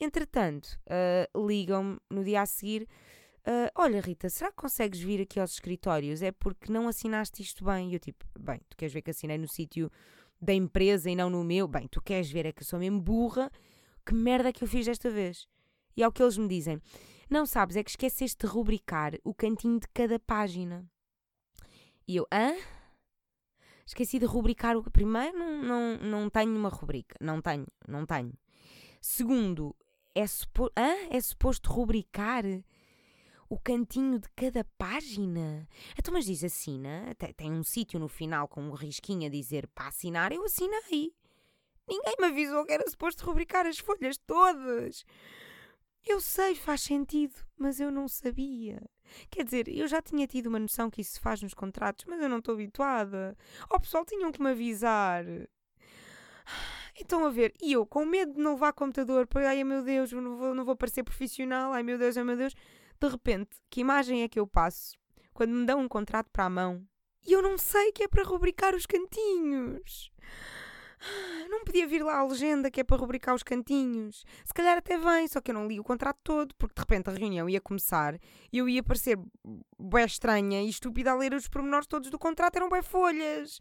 Entretanto, 0.00 0.78
uh, 0.86 1.46
ligam-me 1.46 1.98
no 2.10 2.24
dia 2.24 2.42
a 2.42 2.46
seguir: 2.46 2.88
uh, 3.46 3.70
Olha, 3.74 4.00
Rita, 4.00 4.28
será 4.28 4.50
que 4.50 4.56
consegues 4.56 5.00
vir 5.00 5.20
aqui 5.22 5.38
aos 5.38 5.52
escritórios? 5.52 6.22
É 6.22 6.32
porque 6.32 6.72
não 6.72 6.88
assinaste 6.88 7.42
isto 7.42 7.64
bem. 7.64 7.90
E 7.90 7.94
eu, 7.94 8.00
tipo, 8.00 8.24
bem, 8.38 8.60
tu 8.68 8.76
queres 8.76 8.92
ver 8.92 9.02
que 9.02 9.10
assinei 9.10 9.38
no 9.38 9.48
sítio 9.48 9.90
da 10.40 10.52
empresa 10.52 11.08
e 11.10 11.16
não 11.16 11.30
no 11.30 11.44
meu? 11.44 11.68
Bem, 11.68 11.86
tu 11.88 12.02
queres 12.02 12.30
ver, 12.30 12.46
é 12.46 12.52
que 12.52 12.62
eu 12.62 12.66
sou 12.66 12.78
mesmo 12.78 13.00
burra. 13.00 13.50
Que 14.04 14.14
merda 14.14 14.52
que 14.52 14.62
eu 14.62 14.68
fiz 14.68 14.86
desta 14.86 15.10
vez? 15.10 15.48
E 15.96 16.02
ao 16.02 16.12
que 16.12 16.22
eles 16.22 16.36
me 16.36 16.48
dizem: 16.48 16.80
Não 17.28 17.44
sabes, 17.44 17.76
é 17.76 17.82
que 17.82 17.90
esqueceste 17.90 18.46
de 18.46 18.46
rubricar 18.46 19.14
o 19.24 19.34
cantinho 19.34 19.80
de 19.80 19.88
cada 19.88 20.18
página. 20.18 20.88
E 22.06 22.16
eu, 22.16 22.26
hã? 22.32 22.54
Esqueci 23.84 24.18
de 24.18 24.26
rubricar 24.26 24.76
o. 24.76 24.90
Primeiro, 24.90 25.36
não, 25.36 25.62
não, 25.62 25.96
não 25.98 26.30
tenho 26.30 26.56
uma 26.56 26.68
rubrica. 26.68 27.16
Não 27.20 27.40
tenho, 27.42 27.66
não 27.86 28.06
tenho. 28.06 28.32
Segundo, 29.00 29.74
é, 30.14 30.26
supo... 30.26 30.70
Hã? 30.76 30.94
é 31.10 31.20
suposto 31.20 31.70
rubricar 31.70 32.44
o 33.48 33.58
cantinho 33.58 34.18
de 34.18 34.28
cada 34.30 34.64
página. 34.78 35.68
Então, 35.98 36.12
mas 36.14 36.26
diz 36.26 36.42
assina. 36.44 37.14
Tem, 37.18 37.32
tem 37.32 37.52
um 37.52 37.62
sítio 37.62 37.98
no 37.98 38.08
final 38.08 38.48
com 38.48 38.62
um 38.62 38.72
risquinho 38.72 39.26
a 39.26 39.30
dizer 39.30 39.66
para 39.68 39.88
assinar. 39.88 40.32
Eu 40.32 40.44
assinei. 40.44 41.12
Ninguém 41.88 42.14
me 42.18 42.26
avisou 42.26 42.64
que 42.64 42.72
era 42.72 42.88
suposto 42.88 43.24
rubricar 43.24 43.66
as 43.66 43.78
folhas 43.78 44.16
todas. 44.16 45.04
Eu 46.06 46.20
sei, 46.20 46.54
faz 46.54 46.82
sentido, 46.82 47.34
mas 47.58 47.80
eu 47.80 47.90
não 47.90 48.06
sabia. 48.06 48.80
Quer 49.28 49.44
dizer, 49.44 49.68
eu 49.68 49.88
já 49.88 50.00
tinha 50.00 50.26
tido 50.26 50.46
uma 50.46 50.58
noção 50.58 50.88
que 50.88 51.00
isso 51.00 51.14
se 51.14 51.20
faz 51.20 51.42
nos 51.42 51.52
contratos, 51.52 52.04
mas 52.06 52.20
eu 52.20 52.28
não 52.28 52.38
estou 52.38 52.54
habituada. 52.54 53.36
O 53.68 53.80
pessoal 53.80 54.04
tinham 54.04 54.30
que 54.30 54.40
me 54.40 54.50
avisar. 54.50 55.24
Então, 56.98 57.26
a 57.26 57.30
ver, 57.30 57.52
e 57.60 57.72
eu 57.72 57.84
com 57.84 58.06
medo 58.06 58.34
de 58.34 58.40
não 58.40 58.52
levar 58.52 58.72
computador, 58.72 59.26
para 59.26 59.50
ai 59.50 59.64
meu 59.64 59.82
Deus, 59.82 60.12
não 60.12 60.36
vou, 60.36 60.54
não 60.54 60.64
vou 60.64 60.76
parecer 60.76 61.02
profissional, 61.02 61.72
ai 61.72 61.82
meu 61.82 61.98
Deus, 61.98 62.16
ai 62.16 62.24
meu 62.24 62.36
Deus. 62.36 62.54
De 62.98 63.08
repente, 63.08 63.50
que 63.68 63.80
imagem 63.80 64.22
é 64.22 64.28
que 64.28 64.40
eu 64.40 64.46
passo 64.46 64.96
quando 65.34 65.50
me 65.50 65.66
dão 65.66 65.80
um 65.80 65.88
contrato 65.88 66.30
para 66.30 66.44
a 66.46 66.50
mão 66.50 66.86
e 67.26 67.32
eu 67.32 67.42
não 67.42 67.58
sei 67.58 67.92
que 67.92 68.04
é 68.04 68.08
para 68.08 68.22
rubricar 68.22 68.74
os 68.74 68.86
cantinhos? 68.86 70.12
Não 71.50 71.64
podia 71.64 71.86
vir 71.86 72.02
lá 72.02 72.18
a 72.18 72.26
legenda 72.26 72.70
que 72.70 72.80
é 72.80 72.84
para 72.84 72.96
rubricar 72.96 73.34
os 73.34 73.42
cantinhos. 73.42 74.24
Se 74.44 74.52
calhar 74.52 74.76
até 74.78 74.96
vem, 74.98 75.28
só 75.28 75.40
que 75.40 75.50
eu 75.50 75.54
não 75.54 75.66
li 75.66 75.78
o 75.78 75.84
contrato 75.84 76.18
todo, 76.22 76.54
porque 76.56 76.74
de 76.74 76.80
repente 76.80 77.08
a 77.08 77.12
reunião 77.12 77.48
ia 77.48 77.60
começar 77.60 78.18
e 78.52 78.58
eu 78.58 78.68
ia 78.68 78.82
parecer 78.82 79.18
bué 79.78 80.04
estranha 80.04 80.62
e 80.62 80.68
estúpida 80.68 81.12
a 81.12 81.14
ler 81.14 81.34
os 81.34 81.48
pormenores 81.48 81.86
todos 81.86 82.10
do 82.10 82.18
contrato, 82.18 82.56
eram 82.56 82.68
bué 82.68 82.82
folhas. 82.82 83.60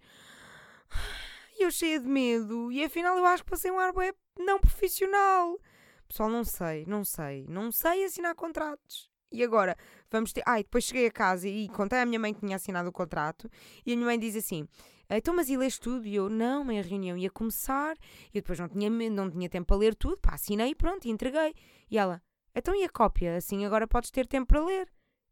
E 1.58 1.64
eu 1.64 1.72
cheia 1.72 1.98
de 2.02 2.06
medo, 2.06 2.70
e 2.70 2.84
afinal 2.84 3.18
eu 3.18 3.26
acho 3.26 3.42
que 3.42 3.50
passei 3.50 3.72
um 3.72 3.80
ar 3.80 3.94
bué 3.94 4.14
não 4.38 4.60
profissional. 4.60 5.58
Pessoal, 6.06 6.30
não 6.30 6.44
sei, 6.44 6.86
não 6.86 7.06
sei, 7.06 7.46
não 7.48 7.72
sei 7.72 8.04
assinar 8.04 8.36
contratos. 8.36 9.10
E 9.32 9.42
agora, 9.42 9.78
vamos 10.12 10.34
ter. 10.34 10.44
Ai, 10.46 10.64
depois 10.64 10.84
cheguei 10.84 11.08
a 11.08 11.12
casa 11.12 11.48
e 11.48 11.68
contei 11.70 12.00
à 12.00 12.06
minha 12.06 12.20
mãe 12.20 12.34
que 12.34 12.42
tinha 12.42 12.58
assinado 12.58 12.90
o 12.90 12.92
contrato, 12.92 13.50
e 13.86 13.94
a 13.94 13.96
minha 13.96 14.06
mãe 14.06 14.20
diz 14.20 14.36
assim: 14.36 14.68
então, 15.10 15.36
mas 15.36 15.50
e 15.50 15.58
leste 15.58 15.82
tudo? 15.82 16.08
E 16.08 16.16
eu, 16.16 16.30
não, 16.30 16.70
a 16.70 16.82
reunião 16.82 17.18
ia 17.18 17.30
começar, 17.30 17.96
e 18.30 18.42
depois 18.42 18.60
não 18.60 18.68
tinha, 18.68 18.90
não 18.90 19.30
tinha 19.30 19.50
tempo 19.50 19.68
para 19.68 19.78
ler 19.78 19.96
tudo, 19.96 20.18
pá, 20.18 20.34
assinei 20.34 20.70
e 20.70 20.76
pronto, 20.76 21.06
e 21.06 21.12
entreguei. 21.12 21.54
E 21.90 21.98
ela, 21.98 22.22
então 22.56 22.74
e 22.74 22.84
a 22.84 22.90
cópia? 22.90 23.36
Assim 23.36 23.66
agora 23.66 23.88
podes 23.88 24.10
ter 24.10 24.26
tempo 24.26 24.48
para 24.48 24.64
ler. 24.64 24.88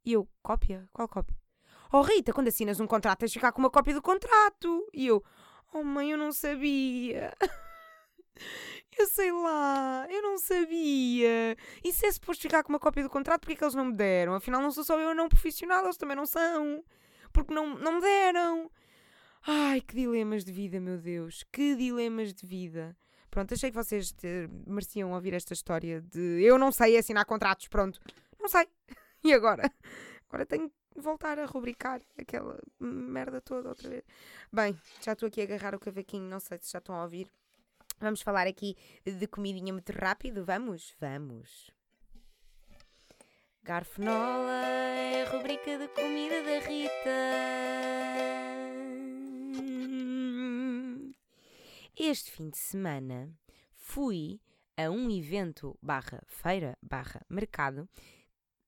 E 0.05 0.13
eu, 0.13 0.27
cópia? 0.41 0.87
Qual 0.91 1.07
cópia? 1.07 1.35
Oh 1.91 2.01
Rita, 2.01 2.33
quando 2.33 2.49
assinas 2.49 2.79
um 2.79 2.87
contrato 2.87 3.19
tens 3.19 3.31
de 3.31 3.39
ficar 3.39 3.51
com 3.51 3.59
uma 3.59 3.69
cópia 3.69 3.93
do 3.93 4.01
contrato. 4.01 4.89
E 4.93 5.07
eu, 5.07 5.23
oh 5.73 5.83
mãe, 5.83 6.11
eu 6.11 6.17
não 6.17 6.31
sabia. 6.31 7.33
eu 8.97 9.07
sei 9.07 9.31
lá, 9.31 10.05
eu 10.09 10.21
não 10.21 10.37
sabia. 10.37 11.55
E 11.83 11.93
se 11.93 12.05
é 12.05 12.11
suposto 12.11 12.41
ficar 12.41 12.63
com 12.63 12.69
uma 12.69 12.79
cópia 12.79 13.03
do 13.03 13.09
contrato, 13.09 13.41
porque 13.41 13.53
é 13.53 13.55
que 13.55 13.63
eles 13.63 13.75
não 13.75 13.85
me 13.85 13.93
deram? 13.93 14.33
Afinal, 14.33 14.61
não 14.61 14.71
sou 14.71 14.83
só 14.83 14.99
eu 14.99 15.15
não 15.15 15.29
profissional, 15.29 15.83
eles 15.85 15.97
também 15.97 16.17
não 16.17 16.25
são. 16.25 16.83
Porque 17.31 17.53
não, 17.53 17.75
não 17.77 17.93
me 17.93 18.01
deram. 18.01 18.69
Ai, 19.45 19.81
que 19.81 19.95
dilemas 19.95 20.45
de 20.45 20.51
vida, 20.51 20.79
meu 20.79 20.97
Deus, 20.97 21.43
que 21.51 21.75
dilemas 21.75 22.33
de 22.33 22.45
vida. 22.45 22.95
Pronto, 23.29 23.53
achei 23.53 23.71
que 23.71 23.75
vocês 23.75 24.15
mereciam 24.65 25.11
ouvir 25.11 25.33
esta 25.33 25.53
história 25.53 26.01
de 26.01 26.41
eu 26.41 26.57
não 26.57 26.71
sei 26.71 26.97
assinar 26.97 27.25
contratos, 27.25 27.67
pronto, 27.67 27.99
não 28.39 28.47
sei. 28.47 28.67
E 29.25 29.33
agora? 29.33 29.71
Agora 30.27 30.45
tenho 30.45 30.69
que 30.69 30.99
voltar 30.99 31.39
a 31.39 31.45
rubricar 31.45 32.01
aquela 32.17 32.59
merda 32.77 33.39
toda 33.39 33.69
outra 33.69 33.89
vez. 33.89 34.03
Bem, 34.51 34.77
já 35.01 35.13
estou 35.13 35.27
aqui 35.27 35.39
a 35.39 35.45
agarrar 35.45 35.73
o 35.73 35.79
cavaquinho, 35.79 36.29
não 36.29 36.41
sei 36.41 36.57
se 36.61 36.73
já 36.73 36.79
estão 36.79 36.95
a 36.95 37.03
ouvir. 37.03 37.31
Vamos 38.01 38.21
falar 38.21 38.47
aqui 38.47 38.75
de 39.05 39.25
comidinha 39.27 39.71
muito 39.71 39.93
rápido, 39.93 40.43
vamos? 40.43 40.93
Vamos. 40.99 41.71
Garfonola 43.63 44.65
é 44.65 45.23
a 45.23 45.29
rubrica 45.29 45.77
de 45.77 45.87
comida 45.87 46.43
da 46.43 46.59
Rita. 46.67 48.32
Este 51.95 52.31
fim 52.31 52.49
de 52.49 52.57
semana 52.57 53.31
fui 53.75 54.41
a 54.75 54.89
um 54.89 55.11
evento 55.11 55.77
barra 55.79 56.23
feira 56.25 56.75
barra 56.81 57.23
mercado 57.29 57.87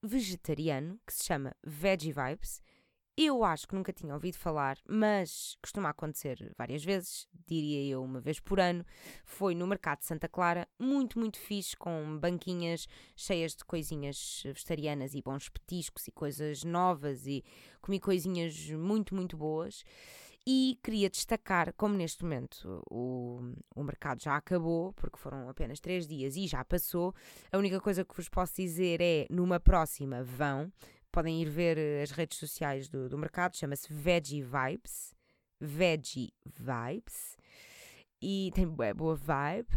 vegetariano 0.00 1.00
que 1.04 1.12
se 1.12 1.24
chama 1.24 1.52
Veggie 1.64 2.12
Vibes. 2.12 2.62
Eu 3.16 3.42
acho 3.42 3.66
que 3.66 3.74
nunca 3.74 3.92
tinha 3.92 4.14
ouvido 4.14 4.36
falar, 4.36 4.78
mas 4.88 5.56
costuma 5.60 5.88
acontecer 5.88 6.54
várias 6.56 6.84
vezes, 6.84 7.26
diria 7.48 7.82
eu 7.90 8.00
uma 8.00 8.20
vez 8.20 8.38
por 8.38 8.60
ano. 8.60 8.86
Foi 9.24 9.56
no 9.56 9.66
Mercado 9.66 10.00
de 10.00 10.04
Santa 10.04 10.28
Clara, 10.28 10.68
muito, 10.78 11.18
muito 11.18 11.40
fixe, 11.40 11.76
com 11.76 12.18
banquinhas 12.20 12.86
cheias 13.16 13.56
de 13.56 13.64
coisinhas 13.64 14.42
vegetarianas 14.44 15.14
e 15.14 15.22
bons 15.22 15.48
petiscos 15.48 16.06
e 16.06 16.12
coisas 16.12 16.62
novas 16.62 17.26
e 17.26 17.42
comi 17.80 17.98
coisinhas 17.98 18.70
muito, 18.70 19.16
muito 19.16 19.36
boas. 19.36 19.82
E 20.48 20.78
queria 20.80 21.10
destacar, 21.10 21.72
como 21.72 21.96
neste 21.96 22.22
momento 22.22 22.80
o, 22.88 23.40
o 23.74 23.82
mercado 23.82 24.22
já 24.22 24.36
acabou, 24.36 24.92
porque 24.92 25.18
foram 25.18 25.48
apenas 25.48 25.80
três 25.80 26.06
dias 26.06 26.36
e 26.36 26.46
já 26.46 26.64
passou, 26.64 27.12
a 27.50 27.58
única 27.58 27.80
coisa 27.80 28.04
que 28.04 28.14
vos 28.14 28.28
posso 28.28 28.54
dizer 28.54 29.00
é: 29.00 29.26
numa 29.28 29.58
próxima 29.58 30.22
vão, 30.22 30.72
podem 31.10 31.42
ir 31.42 31.48
ver 31.48 31.76
eh, 31.78 32.00
as 32.00 32.12
redes 32.12 32.38
sociais 32.38 32.88
do, 32.88 33.08
do 33.08 33.18
mercado, 33.18 33.56
chama-se 33.56 33.92
Veggie 33.92 34.42
Vibes. 34.42 35.16
Veggie 35.60 36.32
Vibes. 36.44 37.36
E 38.22 38.52
tem 38.54 38.68
boa, 38.68 39.16
vibe. 39.16 39.68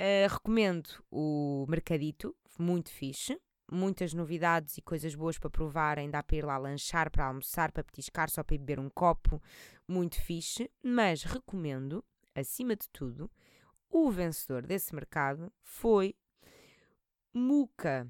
uh, 0.00 0.26
recomendo 0.32 0.88
o 1.10 1.64
Mercadito, 1.68 2.34
muito 2.58 2.90
fixe 2.90 3.38
muitas 3.72 4.12
novidades 4.12 4.76
e 4.76 4.82
coisas 4.82 5.14
boas 5.14 5.38
para 5.38 5.50
provarem. 5.50 6.10
Dá 6.10 6.22
para 6.22 6.36
ir 6.36 6.44
lá 6.44 6.58
lanchar, 6.58 7.10
para 7.10 7.26
almoçar, 7.26 7.72
para 7.72 7.82
petiscar, 7.82 8.28
só 8.30 8.44
para 8.44 8.54
ir 8.54 8.58
beber 8.58 8.78
um 8.78 8.90
copo. 8.90 9.42
Muito 9.88 10.20
fixe. 10.20 10.70
Mas 10.82 11.22
recomendo, 11.22 12.04
acima 12.34 12.76
de 12.76 12.88
tudo, 12.90 13.30
o 13.90 14.10
vencedor 14.10 14.66
desse 14.66 14.94
mercado 14.94 15.52
foi 15.62 16.14
Muca. 17.34 18.08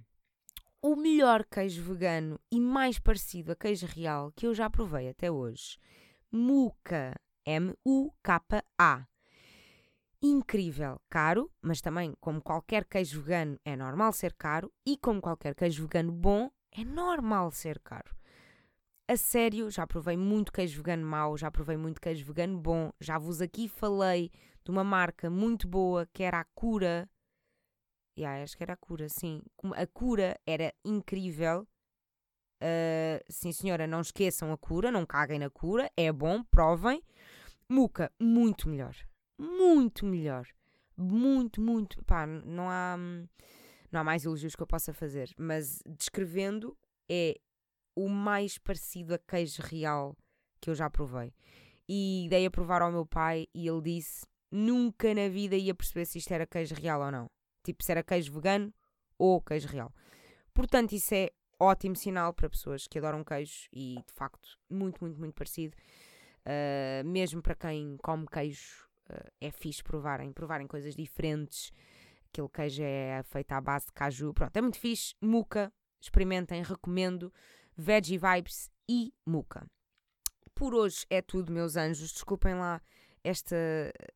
O 0.80 0.96
melhor 0.96 1.44
queijo 1.44 1.82
vegano 1.82 2.40
e 2.50 2.60
mais 2.60 2.98
parecido 2.98 3.52
a 3.52 3.56
queijo 3.56 3.86
real 3.86 4.32
que 4.32 4.46
eu 4.46 4.52
já 4.52 4.68
provei 4.68 5.08
até 5.08 5.30
hoje. 5.30 5.78
Muca. 6.30 7.14
M-U-K-A 7.44 9.06
incrível, 10.22 11.00
caro, 11.10 11.50
mas 11.60 11.80
também, 11.80 12.14
como 12.20 12.40
qualquer 12.40 12.84
queijo 12.84 13.20
vegano, 13.20 13.58
é 13.64 13.74
normal 13.74 14.12
ser 14.12 14.34
caro, 14.34 14.72
e 14.86 14.96
como 14.96 15.20
qualquer 15.20 15.54
queijo 15.54 15.82
vegano 15.82 16.12
bom, 16.12 16.48
é 16.70 16.84
normal 16.84 17.50
ser 17.50 17.80
caro. 17.80 18.14
A 19.08 19.16
sério, 19.16 19.68
já 19.68 19.84
provei 19.86 20.16
muito 20.16 20.52
queijo 20.52 20.76
vegano 20.76 21.04
mau, 21.04 21.36
já 21.36 21.50
provei 21.50 21.76
muito 21.76 22.00
queijo 22.00 22.24
vegano 22.24 22.56
bom, 22.58 22.92
já 23.00 23.18
vos 23.18 23.40
aqui 23.40 23.68
falei 23.68 24.30
de 24.64 24.70
uma 24.70 24.84
marca 24.84 25.28
muito 25.28 25.66
boa 25.66 26.06
que 26.12 26.22
era 26.22 26.38
a 26.38 26.44
Cura. 26.44 27.10
Yeah, 28.16 28.42
acho 28.42 28.56
que 28.56 28.62
era 28.62 28.74
a 28.74 28.76
Cura, 28.76 29.08
sim. 29.08 29.42
A 29.74 29.86
Cura 29.86 30.38
era 30.46 30.72
incrível. 30.84 31.66
Uh, 32.62 33.18
sim, 33.28 33.50
senhora, 33.50 33.88
não 33.88 34.00
esqueçam 34.00 34.52
a 34.52 34.56
cura, 34.56 34.88
não 34.88 35.04
caguem 35.04 35.40
na 35.40 35.50
cura, 35.50 35.90
é 35.96 36.12
bom, 36.12 36.44
provem. 36.44 37.02
Muca, 37.68 38.12
muito 38.20 38.68
melhor 38.68 38.94
muito 39.42 40.06
melhor. 40.06 40.46
Muito, 40.96 41.60
muito. 41.60 42.02
Pá, 42.04 42.26
não 42.26 42.68
há, 42.68 42.96
não 43.90 44.00
há 44.00 44.04
mais 44.04 44.24
elogios 44.24 44.54
que 44.54 44.62
eu 44.62 44.66
possa 44.66 44.92
fazer, 44.92 45.30
mas 45.36 45.82
descrevendo 45.86 46.76
é 47.08 47.38
o 47.94 48.08
mais 48.08 48.58
parecido 48.58 49.14
a 49.14 49.18
queijo 49.18 49.62
real 49.62 50.16
que 50.60 50.70
eu 50.70 50.74
já 50.74 50.88
provei. 50.88 51.34
E 51.88 52.26
dei 52.30 52.46
a 52.46 52.50
provar 52.50 52.82
ao 52.82 52.92
meu 52.92 53.04
pai 53.04 53.46
e 53.54 53.66
ele 53.66 53.82
disse: 53.82 54.24
nunca 54.50 55.12
na 55.14 55.28
vida 55.28 55.56
ia 55.56 55.74
perceber 55.74 56.06
se 56.06 56.18
isto 56.18 56.32
era 56.32 56.46
queijo 56.46 56.74
real 56.74 57.02
ou 57.02 57.10
não. 57.10 57.30
Tipo, 57.64 57.82
se 57.82 57.92
era 57.92 58.02
queijo 58.02 58.32
vegano 58.32 58.72
ou 59.18 59.40
queijo 59.40 59.68
real. 59.68 59.92
Portanto, 60.54 60.92
isso 60.92 61.14
é 61.14 61.30
ótimo 61.58 61.96
sinal 61.96 62.32
para 62.32 62.50
pessoas 62.50 62.86
que 62.86 62.98
adoram 62.98 63.24
queijo 63.24 63.68
e 63.72 63.96
de 64.06 64.12
facto 64.12 64.58
muito, 64.70 65.02
muito, 65.02 65.18
muito 65.18 65.34
parecido. 65.34 65.76
Uh, 66.44 67.06
mesmo 67.06 67.40
para 67.40 67.54
quem 67.54 67.96
come 67.98 68.26
queijo 68.26 68.88
é 69.40 69.50
fixe 69.50 69.82
provarem, 69.82 70.32
provarem 70.32 70.66
coisas 70.66 70.94
diferentes. 70.94 71.72
Aquele 72.28 72.48
queijo 72.48 72.82
é 72.82 73.22
feito 73.24 73.52
à 73.52 73.60
base 73.60 73.86
de 73.86 73.92
caju. 73.92 74.32
Pronto, 74.32 74.56
é 74.56 74.60
muito 74.60 74.78
fixe. 74.78 75.14
Muca, 75.20 75.72
experimentem, 76.00 76.62
recomendo. 76.62 77.32
Veggie 77.76 78.18
Vibes 78.18 78.70
e 78.88 79.12
Muca. 79.26 79.66
Por 80.54 80.74
hoje 80.74 81.04
é 81.10 81.20
tudo, 81.22 81.52
meus 81.52 81.76
anjos. 81.76 82.12
Desculpem 82.12 82.54
lá 82.54 82.80
esta, 83.24 83.56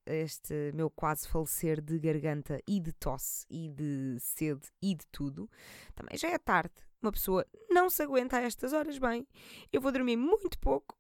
este 0.05 0.73
meu 0.75 0.91
quase 0.91 1.29
falecer 1.29 1.81
de 1.81 1.99
garganta 1.99 2.61
e 2.67 2.81
de 2.81 2.93
tosse 2.93 3.47
e 3.51 3.69
de 3.69 4.17
sede 4.19 4.69
e 4.83 4.95
de 4.95 5.07
tudo. 5.09 5.49
Também 5.95 6.17
já 6.19 6.29
é 6.29 6.39
tarde. 6.39 6.75
Uma 7.01 7.13
pessoa 7.13 7.47
não 7.71 7.89
se 7.89 8.03
aguenta 8.03 8.39
a 8.39 8.43
estas 8.43 8.73
horas 8.73 8.99
bem. 8.99 9.27
Eu 9.73 9.81
vou 9.81 9.93
dormir 9.93 10.17
muito 10.17 10.59
pouco. 10.59 10.99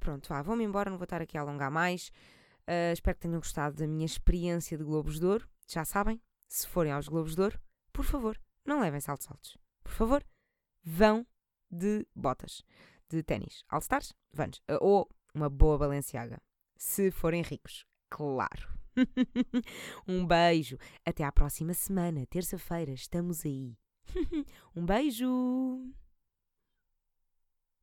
Pronto, 0.00 0.28
vá, 0.28 0.42
vou-me 0.42 0.64
embora, 0.64 0.90
não 0.90 0.98
vou 0.98 1.04
estar 1.04 1.20
aqui 1.20 1.36
a 1.36 1.40
alongar 1.40 1.70
mais. 1.70 2.10
Uh, 2.68 2.92
espero 2.92 3.16
que 3.16 3.22
tenham 3.22 3.38
gostado 3.38 3.76
da 3.76 3.86
minha 3.86 4.06
experiência 4.06 4.78
de 4.78 4.84
Globos 4.84 5.18
de 5.18 5.26
Ouro. 5.26 5.48
Já 5.68 5.84
sabem, 5.84 6.20
se 6.48 6.66
forem 6.66 6.92
aos 6.92 7.08
Globos 7.08 7.34
de 7.34 7.42
Ouro, 7.42 7.60
por 7.92 8.04
favor, 8.04 8.38
não 8.64 8.80
levem 8.80 9.00
saltos 9.00 9.30
altos. 9.30 9.58
Por 9.82 9.92
favor, 9.92 10.24
vão 10.82 11.26
de 11.70 12.06
botas, 12.14 12.62
de 13.08 13.22
ténis. 13.22 13.64
All 13.68 13.80
Stars, 13.80 14.12
vans. 14.32 14.58
Uh, 14.70 14.78
ou 14.80 15.08
uma 15.34 15.48
boa 15.48 15.78
Balenciaga, 15.78 16.40
se 16.76 17.10
forem 17.10 17.42
ricos. 17.42 17.86
Claro. 18.10 18.68
um 20.06 20.26
beijo. 20.26 20.76
Até 21.04 21.24
à 21.24 21.32
próxima 21.32 21.74
semana, 21.74 22.26
terça-feira. 22.26 22.92
Estamos 22.92 23.44
aí. 23.44 23.76
um 24.76 24.84
beijo. 24.84 25.26